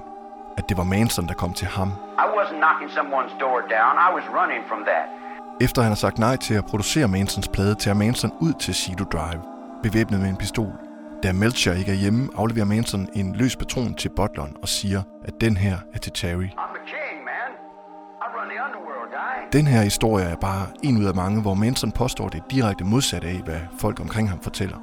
At 0.58 0.70
det 0.70 0.78
var 0.78 0.84
Manson, 0.84 1.28
der 1.28 1.34
kom 1.34 1.54
til 1.54 1.68
ham, 1.68 1.90
I 2.24 2.28
wasn't 2.38 2.60
knocking 2.64 2.90
someone's 3.00 3.36
door 3.44 3.60
down. 3.76 3.94
I 4.08 4.10
was 4.18 4.26
running 4.40 4.62
from 4.70 4.82
that. 4.90 5.06
Efter 5.62 5.82
han 5.82 5.92
har 5.92 5.96
sagt 5.96 6.18
nej 6.18 6.36
til 6.36 6.54
at 6.54 6.66
producere 6.66 7.08
Mansons 7.08 7.48
plade, 7.48 7.76
tager 7.76 7.96
Manson 7.96 8.32
ud 8.40 8.54
til 8.54 8.74
Sido 8.76 9.04
Drive, 9.04 9.42
bevæbnet 9.84 10.20
med 10.20 10.30
en 10.30 10.38
pistol. 10.38 10.74
Da 11.24 11.34
Melcher 11.34 11.74
ikke 11.74 11.92
er 11.92 11.96
hjemme, 11.96 12.30
afleverer 12.38 12.66
Manson 12.66 13.10
en 13.14 13.36
løs 13.36 13.56
patron 13.56 13.94
til 13.94 14.10
butleren 14.10 14.56
og 14.62 14.68
siger, 14.68 15.02
at 15.26 15.34
den 15.42 15.58
her 15.58 15.78
er 15.94 16.00
til 16.00 16.12
Terry. 16.12 16.48
Den 19.54 19.68
her 19.68 19.82
historie 19.82 20.26
er 20.26 20.36
bare 20.36 20.68
en 20.84 20.98
ud 20.98 21.06
af 21.06 21.16
mange, 21.16 21.42
hvor 21.42 21.54
Manson 21.54 21.92
påstår 21.92 22.30
det 22.30 22.44
direkte 22.52 22.84
modsatte 22.84 23.28
af, 23.28 23.42
hvad 23.46 23.60
folk 23.80 24.00
omkring 24.00 24.30
ham 24.30 24.40
fortæller. 24.40 24.78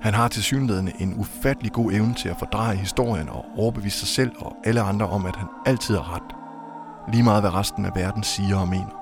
Han 0.00 0.14
har 0.14 0.28
til 0.28 0.42
synligheden 0.42 0.92
en 0.98 1.14
ufattelig 1.18 1.72
god 1.72 1.92
evne 1.92 2.14
til 2.14 2.28
at 2.28 2.36
fordreje 2.38 2.76
historien 2.76 3.28
og 3.28 3.44
overbevise 3.56 3.98
sig 3.98 4.08
selv 4.08 4.32
og 4.38 4.56
alle 4.64 4.80
andre 4.80 5.06
om, 5.06 5.26
at 5.26 5.36
han 5.36 5.48
altid 5.66 5.96
har 5.96 6.14
ret. 6.14 6.30
Lige 7.12 7.24
meget 7.24 7.42
hvad 7.42 7.54
resten 7.54 7.84
af 7.84 7.92
verden 7.94 8.22
siger 8.22 8.56
og 8.56 8.68
mener. 8.68 8.92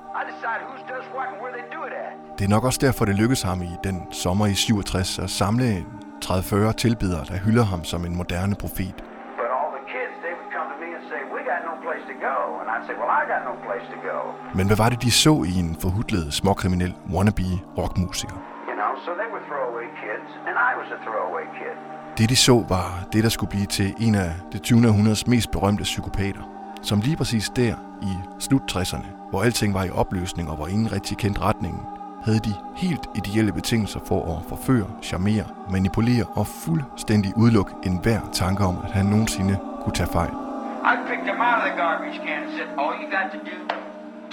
Det 2.37 2.45
er 2.45 2.49
nok 2.49 2.63
også 2.63 2.79
derfor, 2.81 3.05
det 3.05 3.15
lykkedes 3.15 3.41
ham 3.41 3.61
i 3.61 3.71
den 3.83 3.97
sommer 4.11 4.45
i 4.45 4.53
67 4.53 5.19
at 5.19 5.29
samle 5.29 5.85
30-40 6.25 6.71
tilbedere, 6.71 7.25
der 7.25 7.37
hylder 7.45 7.63
ham 7.63 7.83
som 7.83 8.05
en 8.05 8.15
moderne 8.15 8.55
profet. 8.55 8.95
But 9.41 9.49
all 9.59 9.69
the 9.77 9.85
kids, 9.93 10.13
they 10.23 10.33
would 10.37 10.51
come 10.57 10.67
to 10.73 10.77
me 10.83 10.89
and 10.97 11.03
say, 11.11 11.21
we 11.35 11.39
got 11.51 11.61
no 11.69 11.75
place 11.85 12.03
to 12.11 12.14
go. 12.27 12.35
And 12.61 12.67
I'd 12.73 12.83
say, 12.87 12.95
well, 12.99 13.11
I 13.19 13.23
got 13.33 13.41
no 13.49 13.53
place 13.67 13.85
to 13.93 13.97
go. 14.09 14.17
Men 14.57 14.65
hvad 14.67 14.77
var 14.83 14.89
det, 14.89 15.01
de 15.05 15.11
så 15.11 15.33
i 15.51 15.53
en 15.63 15.71
forhudlet, 15.83 16.33
småkriminel 16.33 16.93
wannabe 17.13 17.49
rockmusiker? 17.77 18.37
You 18.69 18.75
know, 18.81 18.91
so 19.05 19.11
they 19.21 19.29
were 19.33 19.43
throwaway 19.49 19.87
kids, 20.03 20.29
and 20.47 20.55
I 20.69 20.71
was 20.79 20.87
a 20.97 20.99
throwaway 21.05 21.45
kid. 21.59 21.75
Det, 22.17 22.29
de 22.29 22.35
så, 22.35 22.65
var 22.69 22.87
det, 23.13 23.23
der 23.23 23.29
skulle 23.29 23.49
blive 23.49 23.65
til 23.65 23.95
en 23.99 24.15
af 24.15 24.31
det 24.51 24.61
20. 24.61 24.87
århundredes 24.87 25.27
mest 25.27 25.51
berømte 25.51 25.83
psykopater, 25.83 26.43
som 26.81 26.99
lige 26.99 27.17
præcis 27.17 27.49
der 27.49 27.75
i 28.01 28.13
slut 28.39 28.75
60'erne, 28.75 29.07
hvor 29.29 29.41
alting 29.43 29.73
var 29.73 29.83
i 29.83 29.89
opløsning 29.89 30.49
og 30.49 30.55
hvor 30.55 30.67
ingen 30.67 30.91
rigtig 30.91 31.17
kendte 31.17 31.41
retningen, 31.41 31.81
havde 32.23 32.39
de 32.39 32.53
helt 32.75 33.09
ideelle 33.15 33.51
betingelser 33.53 33.99
for 34.07 34.37
at 34.37 34.45
forføre, 34.49 34.87
charmere, 35.01 35.43
manipulere 35.71 36.25
og 36.35 36.47
fuldstændig 36.47 37.37
udelukke 37.37 37.71
enhver 37.83 38.19
tanke 38.33 38.63
om, 38.63 38.77
at 38.83 38.91
han 38.91 39.05
nogensinde 39.05 39.57
kunne 39.83 39.93
tage 39.93 40.09
fejl. 40.09 40.44
I 40.91 40.95
picked 41.09 41.25
them 41.29 41.39
out 41.47 41.59
of 41.61 41.65
the 41.67 41.75
garbage 41.83 42.17
can 42.25 42.43
and 42.43 42.51
said, 42.57 42.69
all 42.81 42.93
you 43.01 43.07
got 43.17 43.27
to 43.35 43.39
do, 43.51 43.57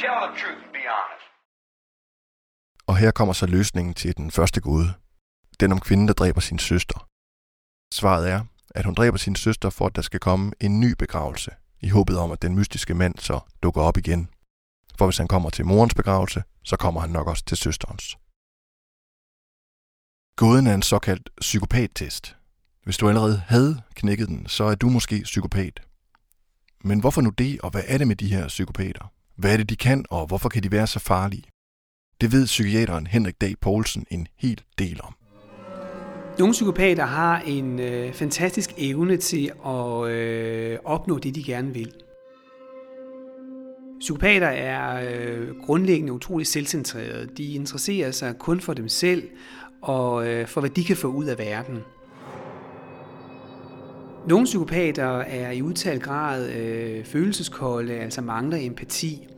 tell 0.03 0.17
the 0.25 0.33
truth 0.41 0.61
and 0.65 0.73
be 0.79 0.85
honest. 0.95 1.27
Og 2.87 2.97
her 2.97 3.11
kommer 3.11 3.35
så 3.35 3.47
løsningen 3.47 3.95
til 3.95 4.17
den 4.17 4.31
første 4.31 4.61
gåde. 4.61 4.95
Den 5.61 5.73
om 5.73 5.81
kvinden, 5.81 6.09
der 6.09 6.15
dræber 6.15 6.41
sin 6.41 6.59
søster. 6.59 7.09
Svaret 7.95 8.31
er, 8.31 8.45
at 8.75 8.85
hun 8.85 8.95
dræber 8.95 9.19
sin 9.19 9.37
søster 9.37 9.71
for, 9.71 9.87
at 9.87 9.97
der 9.97 10.03
skal 10.03 10.21
komme 10.21 10.53
en 10.61 10.81
ny 10.81 10.95
begravelse, 10.99 11.51
i 11.81 11.89
håbet 11.89 12.19
om, 12.19 12.33
at 12.33 12.43
den 12.43 12.55
mystiske 12.55 12.95
mand 12.95 13.19
så 13.19 13.41
dukker 13.63 13.83
op 13.83 13.97
igen. 13.97 14.29
For 14.99 15.07
hvis 15.07 15.19
han 15.19 15.29
kommer 15.29 15.51
til 15.51 15.67
morens 15.67 15.95
begravelse, 15.95 16.43
så 16.65 16.77
kommer 16.77 17.01
han 17.01 17.11
nok 17.11 17.27
også 17.27 17.45
til 17.45 17.57
søsterens. 17.57 18.19
Gåden 20.37 20.67
er 20.67 20.75
en 20.75 20.83
såkaldt 20.83 21.31
psykopattest. 21.41 22.37
Hvis 22.85 22.97
du 22.97 23.09
allerede 23.09 23.39
havde 23.39 23.83
knækket 23.95 24.29
den, 24.29 24.47
så 24.47 24.65
er 24.65 24.75
du 24.75 24.89
måske 24.89 25.21
psykopat. 25.25 25.81
Men 26.85 27.01
hvorfor 27.01 27.21
nu 27.21 27.31
det, 27.31 27.61
og 27.61 27.71
hvad 27.71 27.83
er 27.87 27.99
det 27.99 28.09
med 28.09 28.17
de 28.17 28.27
her 28.27 28.49
psykopater? 28.49 29.13
Hvad 29.37 29.53
er 29.53 29.57
det, 29.57 29.71
de 29.71 29.77
kan, 29.77 30.05
og 30.11 30.27
hvorfor 30.27 30.49
kan 30.49 30.63
de 30.63 30.73
være 30.73 30.87
så 30.87 30.99
farlige? 30.99 31.45
Det 32.21 32.33
ved 32.33 32.47
psykiateren 32.47 33.07
Henrik 33.07 33.41
Dag 33.41 33.55
Poulsen 33.61 34.07
en 34.11 34.27
hel 34.39 34.61
del 34.79 35.01
om. 35.03 35.15
Nogle 36.39 36.53
psykopater 36.53 37.05
har 37.05 37.41
en 37.41 37.81
øh, 37.81 38.13
fantastisk 38.13 38.71
evne 38.77 39.17
til 39.17 39.53
at 39.67 40.09
øh, 40.09 40.79
opnå 40.85 41.19
det, 41.19 41.35
de 41.35 41.43
gerne 41.43 41.75
vil. 41.75 41.93
Psykopater 44.01 44.47
er 44.47 45.15
øh, 45.15 45.57
grundlæggende 45.57 46.13
utroligt 46.13 46.49
selvcentrerede. 46.49 47.29
De 47.37 47.53
interesserer 47.53 48.11
sig 48.11 48.39
kun 48.39 48.61
for 48.61 48.75
dem 48.75 48.89
selv 48.89 49.29
og 49.83 50.27
øh, 50.29 50.47
for, 50.47 50.61
hvad 50.61 50.71
de 50.71 50.85
kan 50.85 50.97
få 50.97 51.09
ud 51.09 51.25
af 51.25 51.39
verden. 51.39 51.79
Nogle 54.29 54.45
psykopater 54.45 55.19
er 55.19 55.51
i 55.51 55.63
udtalt 55.63 56.03
grad 56.03 56.51
øh, 56.51 57.05
følelseskolde, 57.05 57.93
altså 57.93 58.21
mangler 58.21 58.59
empati. 58.61 59.29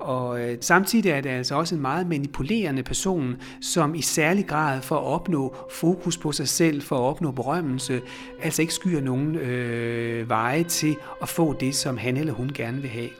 Og 0.00 0.40
øh, 0.40 0.58
samtidig 0.60 1.10
er 1.10 1.20
det 1.20 1.30
altså 1.30 1.54
også 1.54 1.74
en 1.74 1.80
meget 1.80 2.06
manipulerende 2.06 2.82
person, 2.82 3.36
som 3.60 3.94
i 3.94 4.02
særlig 4.02 4.46
grad 4.46 4.82
for 4.82 4.96
at 4.96 5.04
opnå 5.04 5.56
fokus 5.70 6.18
på 6.18 6.32
sig 6.32 6.48
selv, 6.48 6.82
for 6.82 6.96
at 6.96 7.02
opnå 7.02 7.30
berømmelse, 7.30 8.00
altså 8.42 8.62
ikke 8.62 8.74
skyer 8.74 9.00
nogen 9.00 9.36
øh, 9.36 10.28
veje 10.28 10.64
til 10.64 10.96
at 11.22 11.28
få 11.28 11.52
det, 11.60 11.74
som 11.74 11.96
han 11.96 12.16
eller 12.16 12.32
hun 12.32 12.50
gerne 12.54 12.80
vil 12.80 12.90
have. 12.90 13.10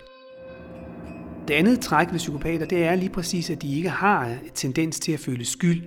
Det 1.48 1.54
andet 1.54 1.80
træk 1.80 2.12
ved 2.12 2.18
psykopater, 2.18 2.66
det 2.66 2.84
er 2.84 2.94
lige 2.94 3.10
præcis, 3.10 3.50
at 3.50 3.62
de 3.62 3.76
ikke 3.76 3.88
har 3.88 4.36
tendens 4.54 5.00
til 5.00 5.12
at 5.12 5.20
føle 5.20 5.44
skyld. 5.44 5.82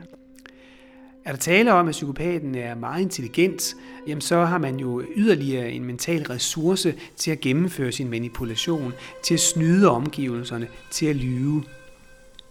Er 1.26 1.32
der 1.32 1.38
tale 1.38 1.74
om, 1.74 1.88
at 1.88 1.92
psykopaten 1.92 2.56
er 2.56 2.76
meget 2.76 3.02
intelligent, 3.02 3.76
jamen 4.08 4.22
så 4.22 4.46
har 4.46 4.58
man 4.58 4.80
jo 4.80 5.04
yderligere 5.16 5.72
en 5.72 5.84
mental 5.84 6.24
ressource 6.24 6.96
til 7.16 7.32
at 7.32 7.40
gennemføre 7.40 7.92
sin 7.92 8.10
manipulation, 8.10 8.94
til 9.24 9.34
at 9.34 9.40
snyde 9.40 9.90
omgivelserne, 9.90 10.68
til 10.92 11.06
at 11.06 11.16
lyve. 11.16 11.64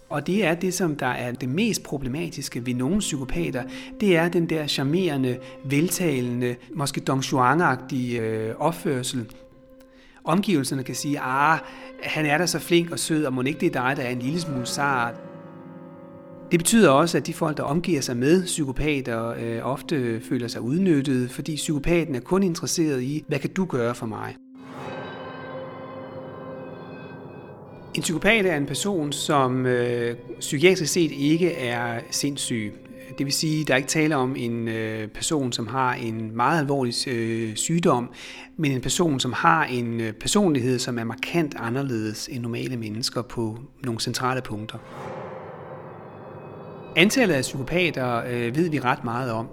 Og 0.09 0.27
det 0.27 0.45
er 0.45 0.55
det, 0.55 0.75
som 0.75 0.97
der 0.97 1.07
er 1.07 1.33
det 1.33 1.49
mest 1.49 1.83
problematiske 1.83 2.67
ved 2.67 2.75
nogle 2.75 2.99
psykopater, 2.99 3.63
det 4.01 4.17
er 4.17 4.29
den 4.29 4.47
der 4.51 4.67
charmerende, 4.67 5.39
veltalende, 5.65 6.57
måske 6.75 7.01
Don 7.01 7.21
Juan-agtige 7.21 8.21
øh, 8.21 8.55
opførsel. 8.59 9.27
Omgivelserne 10.25 10.85
kan 10.85 10.95
sige, 10.95 11.21
ah, 11.21 11.59
han 12.03 12.27
er 12.27 12.39
da 12.39 12.47
så 12.47 12.59
flink 12.59 12.91
og 12.91 12.99
sød, 12.99 13.25
og 13.25 13.33
må 13.33 13.43
ikke 13.43 13.61
det 13.61 13.77
er 13.77 13.87
dig, 13.87 13.97
der 13.97 14.03
er 14.03 14.11
en 14.11 14.19
lille 14.19 14.41
smule 14.41 14.67
sart. 14.67 15.32
Det 16.53 16.61
betyder 16.61 16.91
også, 16.91 17.19
at 17.19 17.27
de 17.27 17.35
folk, 17.35 17.57
der 17.57 17.63
omgiver 17.63 18.01
sig 18.01 18.17
med 18.17 18.45
psykopater, 18.45 19.29
øh, 19.29 19.59
ofte 19.63 20.21
føler 20.21 20.49
sig 20.49 20.61
udnyttet, 20.61 21.31
fordi 21.31 21.57
psykopaten 21.57 22.15
er 22.15 22.21
kun 22.21 22.43
interesseret 22.43 23.03
i, 23.03 23.25
hvad 23.29 23.39
kan 23.39 23.51
du 23.51 23.65
gøre 23.65 23.95
for 23.95 24.07
mig? 24.07 24.37
En 27.95 28.03
psykopat 28.03 28.47
er 28.47 28.57
en 28.57 28.67
person, 28.67 29.13
som 29.13 29.67
øh, 29.67 30.17
psykiatrisk 30.41 30.93
set 30.93 31.13
ikke 31.13 31.53
er 31.53 32.01
sindssyg. 32.11 32.73
Det 33.19 33.27
vil 33.27 33.33
sige, 33.33 33.61
at 33.61 33.69
der 33.69 33.75
er 33.75 33.79
ikke 33.79 33.89
tale 33.89 34.17
om 34.17 34.37
en 34.37 34.69
øh, 34.69 35.09
person, 35.09 35.53
som 35.53 35.67
har 35.67 35.95
en 35.95 36.37
meget 36.37 36.61
alvorlig 36.61 37.09
øh, 37.09 37.57
sygdom, 37.57 38.11
men 38.57 38.73
en 38.73 38.81
person, 38.81 39.21
som 39.21 39.33
har 39.33 39.65
en 39.65 40.01
øh, 40.01 40.13
personlighed, 40.13 40.79
som 40.79 40.99
er 40.99 41.05
markant 41.05 41.55
anderledes 41.59 42.29
end 42.33 42.43
normale 42.43 42.77
mennesker 42.77 43.23
på 43.23 43.59
nogle 43.85 44.01
centrale 44.01 44.41
punkter. 44.43 44.79
Antallet 46.97 47.35
af 47.35 47.43
psykopater 47.43 48.23
øh, 48.31 48.57
ved 48.57 48.71
vi 48.71 48.81
ret 48.81 49.05
meget 49.05 49.33
om. 49.33 49.49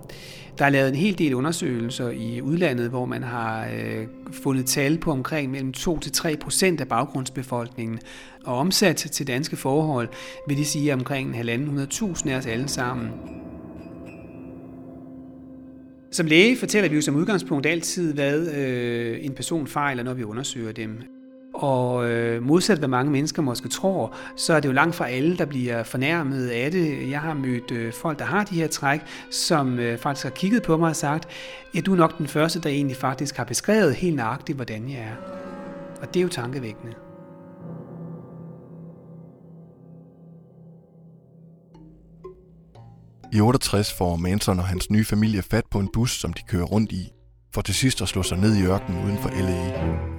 Der 0.58 0.66
er 0.66 0.70
lavet 0.70 0.90
en 0.90 0.96
hel 0.96 1.18
del 1.18 1.34
undersøgelser 1.34 2.10
i 2.10 2.42
udlandet, 2.42 2.90
hvor 2.90 3.06
man 3.06 3.24
har 3.24 3.68
øh, 3.68 4.08
fundet 4.32 4.66
tal 4.66 4.98
på 4.98 5.12
omkring 5.12 5.52
mellem 5.52 5.74
2-3 5.78 6.36
procent 6.36 6.82
af 6.82 6.88
baggrundsbefolkningen. 6.88 8.00
Og 8.46 8.58
omsat 8.58 8.96
til 8.96 9.28
danske 9.28 9.56
forhold 9.56 10.08
vil 10.48 10.58
det 10.58 10.68
sige 10.68 10.94
omkring 10.94 11.36
1.500.000 11.36 12.30
af 12.30 12.38
os 12.38 12.46
alle 12.46 12.68
sammen. 12.68 13.10
Som 16.12 16.26
læge 16.26 16.58
fortæller 16.58 16.90
vi 16.90 16.96
jo 16.96 17.02
som 17.02 17.16
udgangspunkt 17.16 17.66
altid, 17.66 18.14
hvad 18.14 18.48
øh, 18.48 19.26
en 19.26 19.34
person 19.34 19.68
fejler, 19.68 20.04
når 20.04 20.14
vi 20.14 20.24
undersøger 20.24 20.72
dem. 20.72 21.19
Og 21.60 22.10
øh, 22.10 22.44
modsat 22.44 22.78
hvad 22.78 22.88
mange 22.88 23.12
mennesker 23.12 23.42
måske 23.42 23.70
tror, 23.70 24.14
så 24.36 24.54
er 24.54 24.60
det 24.60 24.68
jo 24.68 24.74
langt 24.74 24.96
fra 24.96 25.10
alle, 25.10 25.38
der 25.38 25.46
bliver 25.46 25.84
fornærmet 25.84 26.48
af 26.48 26.72
det. 26.72 27.10
Jeg 27.10 27.20
har 27.20 27.34
mødt 27.34 27.72
øh, 27.72 27.94
folk, 27.94 28.20
der 28.20 28.26
har 28.26 28.44
de 28.44 28.56
her 28.56 28.68
træk, 28.68 29.02
som 29.32 29.80
øh, 29.80 29.98
faktisk 29.98 30.24
har 30.24 30.32
kigget 30.32 30.64
på 30.64 30.78
mig 30.78 30.90
og 30.90 30.96
sagt, 30.96 31.28
ja, 31.76 31.80
du 31.80 31.94
er 31.94 31.98
nok 31.98 32.18
den 32.18 32.28
første, 32.28 32.62
der 32.62 32.70
egentlig 32.70 32.98
faktisk 32.98 33.38
har 33.38 33.44
beskrevet 33.44 33.96
helt 33.96 34.16
nøjagtigt, 34.16 34.56
hvordan 34.56 34.90
jeg 34.90 35.00
er. 35.00 35.16
Og 36.02 36.14
det 36.14 36.20
er 36.20 36.24
jo 36.24 36.30
tankevækkende. 36.30 36.94
I 43.34 43.42
68 43.42 43.94
får 43.94 44.16
Manson 44.16 44.60
og 44.60 44.66
hans 44.66 44.92
nye 44.92 45.06
familie 45.06 45.42
fat 45.42 45.64
på 45.72 45.80
en 45.80 45.90
bus, 45.94 46.20
som 46.20 46.34
de 46.34 46.42
kører 46.48 46.66
rundt 46.66 46.92
i, 46.92 47.12
for 47.54 47.62
til 47.62 47.76
sidst 47.76 48.02
at 48.02 48.08
slå 48.08 48.24
sig 48.24 48.38
ned 48.38 48.56
i 48.56 48.64
ørkenen 48.64 49.06
uden 49.06 49.18
for 49.18 49.30
LA. 49.30 50.19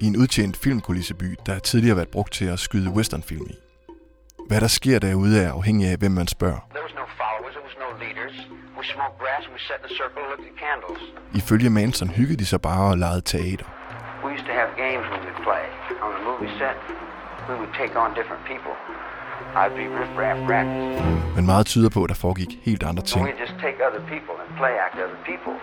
I 0.00 0.06
en 0.06 0.16
udtjent 0.16 0.56
filmkulisseby, 0.56 1.36
der 1.46 1.58
tidligere 1.58 1.96
været 1.96 2.08
brugt 2.08 2.32
til 2.32 2.44
at 2.44 2.58
skyde 2.58 2.90
westernfilm 2.90 3.46
i. 3.50 3.54
Hvad 4.48 4.60
der 4.60 4.66
sker 4.66 4.98
derude 4.98 5.40
er 5.42 5.52
afhængig 5.52 5.88
af, 5.88 5.96
hvem 5.96 6.12
man 6.12 6.26
spørger. 6.26 6.60
We 6.74 6.80
we 9.54 9.58
and. 10.58 11.00
Ifølge 11.34 11.70
Manson 11.70 12.08
hyggede 12.08 12.38
de 12.38 12.46
sig 12.46 12.60
bare 12.60 12.90
og 12.90 12.98
legede 12.98 13.20
teater. 13.20 13.66
We 14.24 14.32
used 14.36 14.46
to 14.50 14.52
have 14.60 14.70
games 14.84 15.04
when 15.12 15.20
we'd 15.26 15.42
play. 15.48 15.64
On 16.04 16.10
the 16.16 16.22
movie 16.30 16.52
set, 16.60 16.76
we 17.48 17.54
would 17.60 17.72
take 17.80 17.92
on 18.02 18.08
different 18.18 18.42
people. 18.52 18.74
I'd 19.60 19.74
be 19.80 19.84
Riff 19.98 20.12
Raff 20.22 20.38
Rattus. 20.50 21.02
Men 21.36 21.46
meget 21.46 21.66
tyder 21.66 21.90
på, 21.96 22.00
at 22.04 22.08
der 22.08 22.14
foregik 22.14 22.50
helt 22.68 22.82
andre 22.82 23.00
And 23.02 23.08
ting. 23.12 23.22
we'd 23.28 23.40
just 23.46 23.56
take 23.66 23.76
other 23.88 24.02
people 24.14 24.34
and 24.42 24.48
play 24.60 24.72
act 24.86 24.96
other 25.06 25.20
people. 25.30 25.54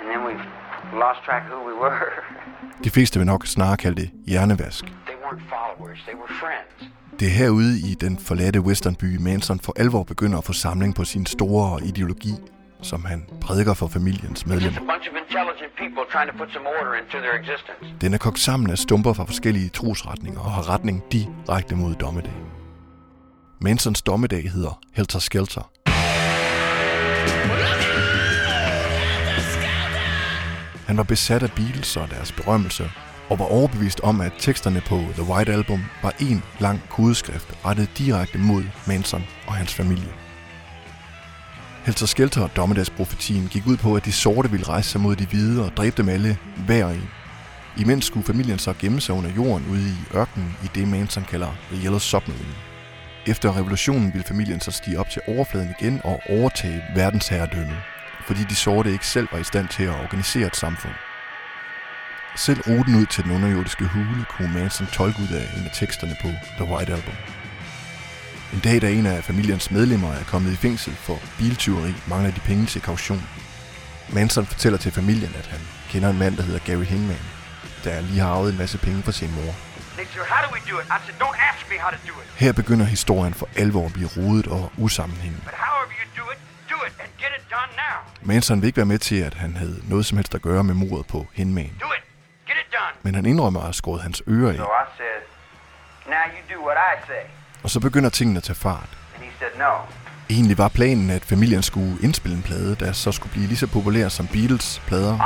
And 0.00 0.06
then 0.10 0.20
we 0.28 0.32
lost 0.92 1.20
track 1.26 1.42
who 1.50 1.58
we 1.68 1.74
were. 1.84 2.00
De 2.84 2.90
fleste 2.90 3.18
vil 3.18 3.26
nok 3.26 3.46
snarere 3.46 3.76
kalde 3.76 4.00
det 4.00 4.10
hjernevask. 4.26 4.84
they 4.84 5.16
weren't 5.24 5.42
followers, 5.54 5.98
they 6.06 6.14
were 6.14 6.32
friends. 6.40 6.92
Det 7.20 7.28
er 7.28 7.32
herude 7.32 7.78
i 7.90 7.94
den 7.94 8.18
forladte 8.18 8.60
westernby, 8.60 9.16
Manson 9.20 9.60
for 9.60 9.72
alvor 9.76 10.02
begynder 10.02 10.38
at 10.38 10.44
få 10.44 10.52
samling 10.52 10.94
på 10.94 11.04
sin 11.04 11.26
store 11.26 11.84
ideologi, 11.84 12.34
som 12.82 13.04
han 13.04 13.26
prædiker 13.40 13.74
for 13.74 13.88
familiens 13.88 14.46
medlemmer. 14.46 14.80
Den 18.00 18.14
er 18.14 18.18
kogt 18.18 18.38
sammen 18.38 18.70
af 18.70 18.78
stumper 18.78 19.12
fra 19.12 19.24
forskellige 19.24 19.68
trosretninger 19.68 20.40
og 20.40 20.50
har 20.50 20.68
retning 20.74 21.02
direkte 21.12 21.76
mod 21.76 21.94
dommedag. 21.94 22.32
Mansons 23.60 24.02
dommedag 24.02 24.50
hedder 24.50 24.80
Helter 24.94 25.18
Skelter. 25.18 25.70
Han 30.88 30.96
var 30.96 31.02
besat 31.02 31.42
af 31.42 31.52
Beatles 31.52 31.96
og 31.96 32.10
deres 32.10 32.32
berømmelse, 32.32 32.90
og 33.28 33.38
var 33.38 33.44
overbevist 33.44 34.00
om, 34.00 34.20
at 34.20 34.32
teksterne 34.38 34.80
på 34.80 35.04
The 35.12 35.22
White 35.22 35.52
Album 35.52 35.84
var 36.02 36.14
en 36.20 36.42
lang 36.58 36.80
kodeskrift 36.88 37.64
rettet 37.64 37.88
direkte 37.98 38.38
mod 38.38 38.64
Manson 38.86 39.24
og 39.46 39.54
hans 39.54 39.74
familie. 39.74 40.12
Helter 41.84 42.06
Skelter 42.06 42.42
og 42.42 42.56
dommedagsprofetien 42.56 43.48
gik 43.48 43.66
ud 43.66 43.76
på, 43.76 43.96
at 43.96 44.04
de 44.04 44.12
sorte 44.12 44.50
ville 44.50 44.68
rejse 44.68 44.90
sig 44.90 45.00
mod 45.00 45.16
de 45.16 45.26
hvide 45.26 45.64
og 45.64 45.76
dræbe 45.76 45.96
dem 45.96 46.08
alle 46.08 46.38
hver 46.66 46.88
en. 46.88 47.08
Imens 47.78 48.04
skulle 48.04 48.26
familien 48.26 48.58
så 48.58 48.74
gemme 48.78 49.00
sig 49.00 49.14
under 49.14 49.30
jorden 49.30 49.66
ude 49.70 49.88
i 49.88 50.16
ørkenen 50.16 50.56
i 50.64 50.66
det 50.74 50.88
Manson 50.88 51.24
kalder 51.24 51.52
The 51.70 51.82
Yellow 51.82 51.98
Submarine. 51.98 52.54
Efter 53.26 53.56
revolutionen 53.56 54.12
ville 54.12 54.26
familien 54.26 54.60
så 54.60 54.70
stige 54.70 55.00
op 55.00 55.10
til 55.10 55.22
overfladen 55.28 55.74
igen 55.80 56.00
og 56.04 56.20
overtage 56.28 56.82
verdensherredømmet, 56.94 57.78
fordi 58.28 58.44
de 58.44 58.54
sorte 58.54 58.92
ikke 58.92 59.06
selv 59.06 59.28
var 59.32 59.38
i 59.38 59.44
stand 59.44 59.68
til 59.68 59.82
at 59.82 60.00
organisere 60.04 60.46
et 60.46 60.56
samfund. 60.56 60.94
Selv 62.36 62.60
ruten 62.60 62.94
ud 62.94 63.06
til 63.06 63.24
den 63.24 63.32
underjordiske 63.32 63.84
hule 63.84 64.24
kunne 64.30 64.52
Manson 64.54 64.86
tolke 64.86 65.18
ud 65.22 65.32
af 65.40 65.44
en 65.56 65.64
af 65.64 65.70
teksterne 65.74 66.16
på 66.22 66.28
The 66.58 66.64
White 66.64 66.92
Album. 66.92 67.14
En 68.52 68.60
dag, 68.60 68.82
da 68.82 68.90
en 68.90 69.06
af 69.06 69.24
familiens 69.24 69.70
medlemmer 69.70 70.12
er 70.12 70.24
kommet 70.24 70.52
i 70.52 70.56
fængsel 70.56 70.94
for 70.94 71.18
biltyveri, 71.38 71.94
mangler 72.06 72.30
de 72.30 72.40
penge 72.40 72.66
til 72.66 72.82
kaution. 72.82 73.22
Manson 74.12 74.46
fortæller 74.46 74.78
til 74.78 74.92
familien, 74.92 75.32
at 75.38 75.46
han 75.46 75.60
kender 75.90 76.10
en 76.10 76.18
mand, 76.18 76.36
der 76.36 76.42
hedder 76.42 76.60
Gary 76.66 76.84
Hingman, 76.84 77.24
der 77.84 78.00
lige 78.00 78.20
har 78.20 78.28
arvet 78.28 78.52
en 78.52 78.58
masse 78.58 78.78
penge 78.78 79.02
fra 79.02 79.12
sin 79.12 79.30
mor. 79.34 79.54
Her 82.36 82.52
begynder 82.52 82.86
historien 82.86 83.34
for 83.34 83.48
alvor 83.56 83.86
at 83.86 83.92
blive 83.92 84.08
rodet 84.16 84.46
og 84.46 84.72
usammenhængende. 84.76 85.44
Manson 88.22 88.60
vil 88.60 88.66
ikke 88.66 88.76
være 88.76 88.86
med 88.86 88.98
til, 88.98 89.16
at 89.16 89.34
han 89.34 89.56
havde 89.56 89.80
noget 89.88 90.06
som 90.06 90.18
helst 90.18 90.34
at 90.34 90.42
gøre 90.42 90.64
med 90.64 90.74
mordet 90.74 91.06
på 91.06 91.26
Hinman. 91.34 91.72
Men 93.02 93.14
han 93.14 93.26
indrømmer 93.26 93.60
at 93.60 93.66
have 93.66 93.74
skåret 93.74 94.02
hans 94.02 94.22
ører 94.28 94.52
I 94.52 94.58
og 97.62 97.70
så 97.70 97.80
begynder 97.80 98.10
tingene 98.10 98.36
at 98.36 98.42
tage 98.42 98.56
fart. 98.56 98.98
Egentlig 100.30 100.58
var 100.58 100.68
planen, 100.68 101.10
at 101.10 101.24
familien 101.24 101.62
skulle 101.62 101.98
indspille 102.02 102.36
en 102.36 102.42
plade, 102.42 102.74
der 102.74 102.92
så 102.92 103.12
skulle 103.12 103.32
blive 103.32 103.46
lige 103.46 103.56
så 103.56 103.66
populær 103.66 104.08
som 104.08 104.26
Beatles 104.26 104.82
plader, 104.86 105.18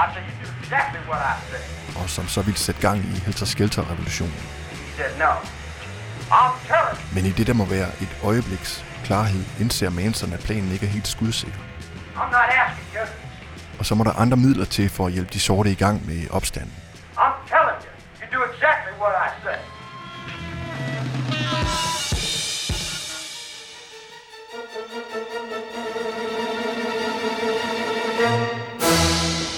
og 2.03 2.11
som 2.11 2.29
så 2.29 2.43
ville 2.43 2.59
sætte 2.59 2.81
gang 2.81 2.99
i 2.99 3.19
Helter 3.25 3.47
Skelter-revolutionen. 3.47 4.35
Men 7.15 7.27
i 7.27 7.31
det, 7.31 7.47
der 7.47 7.53
må 7.53 7.65
være 7.65 7.89
et 8.01 8.17
øjebliks 8.23 8.85
klarhed, 9.05 9.45
indser 9.61 9.91
Manson, 9.91 10.33
at 10.33 10.41
planen 10.41 10.73
ikke 10.73 10.87
er 10.87 10.91
helt 10.91 11.09
skudsikker. 11.09 11.72
I'm 12.17 12.31
not 12.31 12.49
asking 12.63 12.89
you. 12.95 13.05
Og 13.79 13.87
så 13.87 13.95
må 13.95 14.05
der 14.05 14.13
andre 14.13 14.37
midler 14.37 14.65
til 14.65 14.89
for 14.89 15.07
at 15.07 15.13
hjælpe 15.13 15.31
de 15.33 15.41
sorte 15.41 15.71
i 15.71 15.75
gang 15.75 16.07
med 16.07 16.31
opstanden. 16.31 16.73
I'm 17.17 17.33
telling 17.49 17.79
you. 17.85 17.93
You 18.21 18.27
do 18.39 18.45
exactly 18.53 18.93
what 19.01 19.13
I 19.27 19.31
say. 19.45 19.59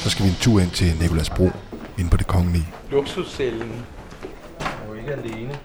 Så 0.03 0.11
skal 0.11 0.25
vi 0.25 0.31
en 0.31 0.37
tur 0.41 0.61
ind 0.61 0.71
til 0.71 0.97
Nikolas 1.01 1.31
Bro, 1.31 1.51
inde 1.99 2.11
på 2.11 2.17
det 2.17 2.27
kongelige. 2.27 2.67
Luksuscellen. 2.91 3.87
Jeg 4.61 4.69
er 4.85 4.89
jo 4.89 4.95
ikke 4.95 5.13
alene. 5.13 5.59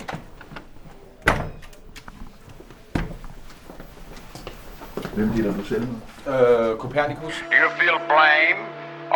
Hvem 5.15 5.29
deler 5.29 5.53
du 5.53 5.65
selv 5.65 5.81
med? 5.81 6.08
Øh, 6.27 6.77
Copernicus. 6.83 7.35
Do 7.51 7.55
you 7.63 7.69
feel 7.79 7.97
blame? 8.13 8.59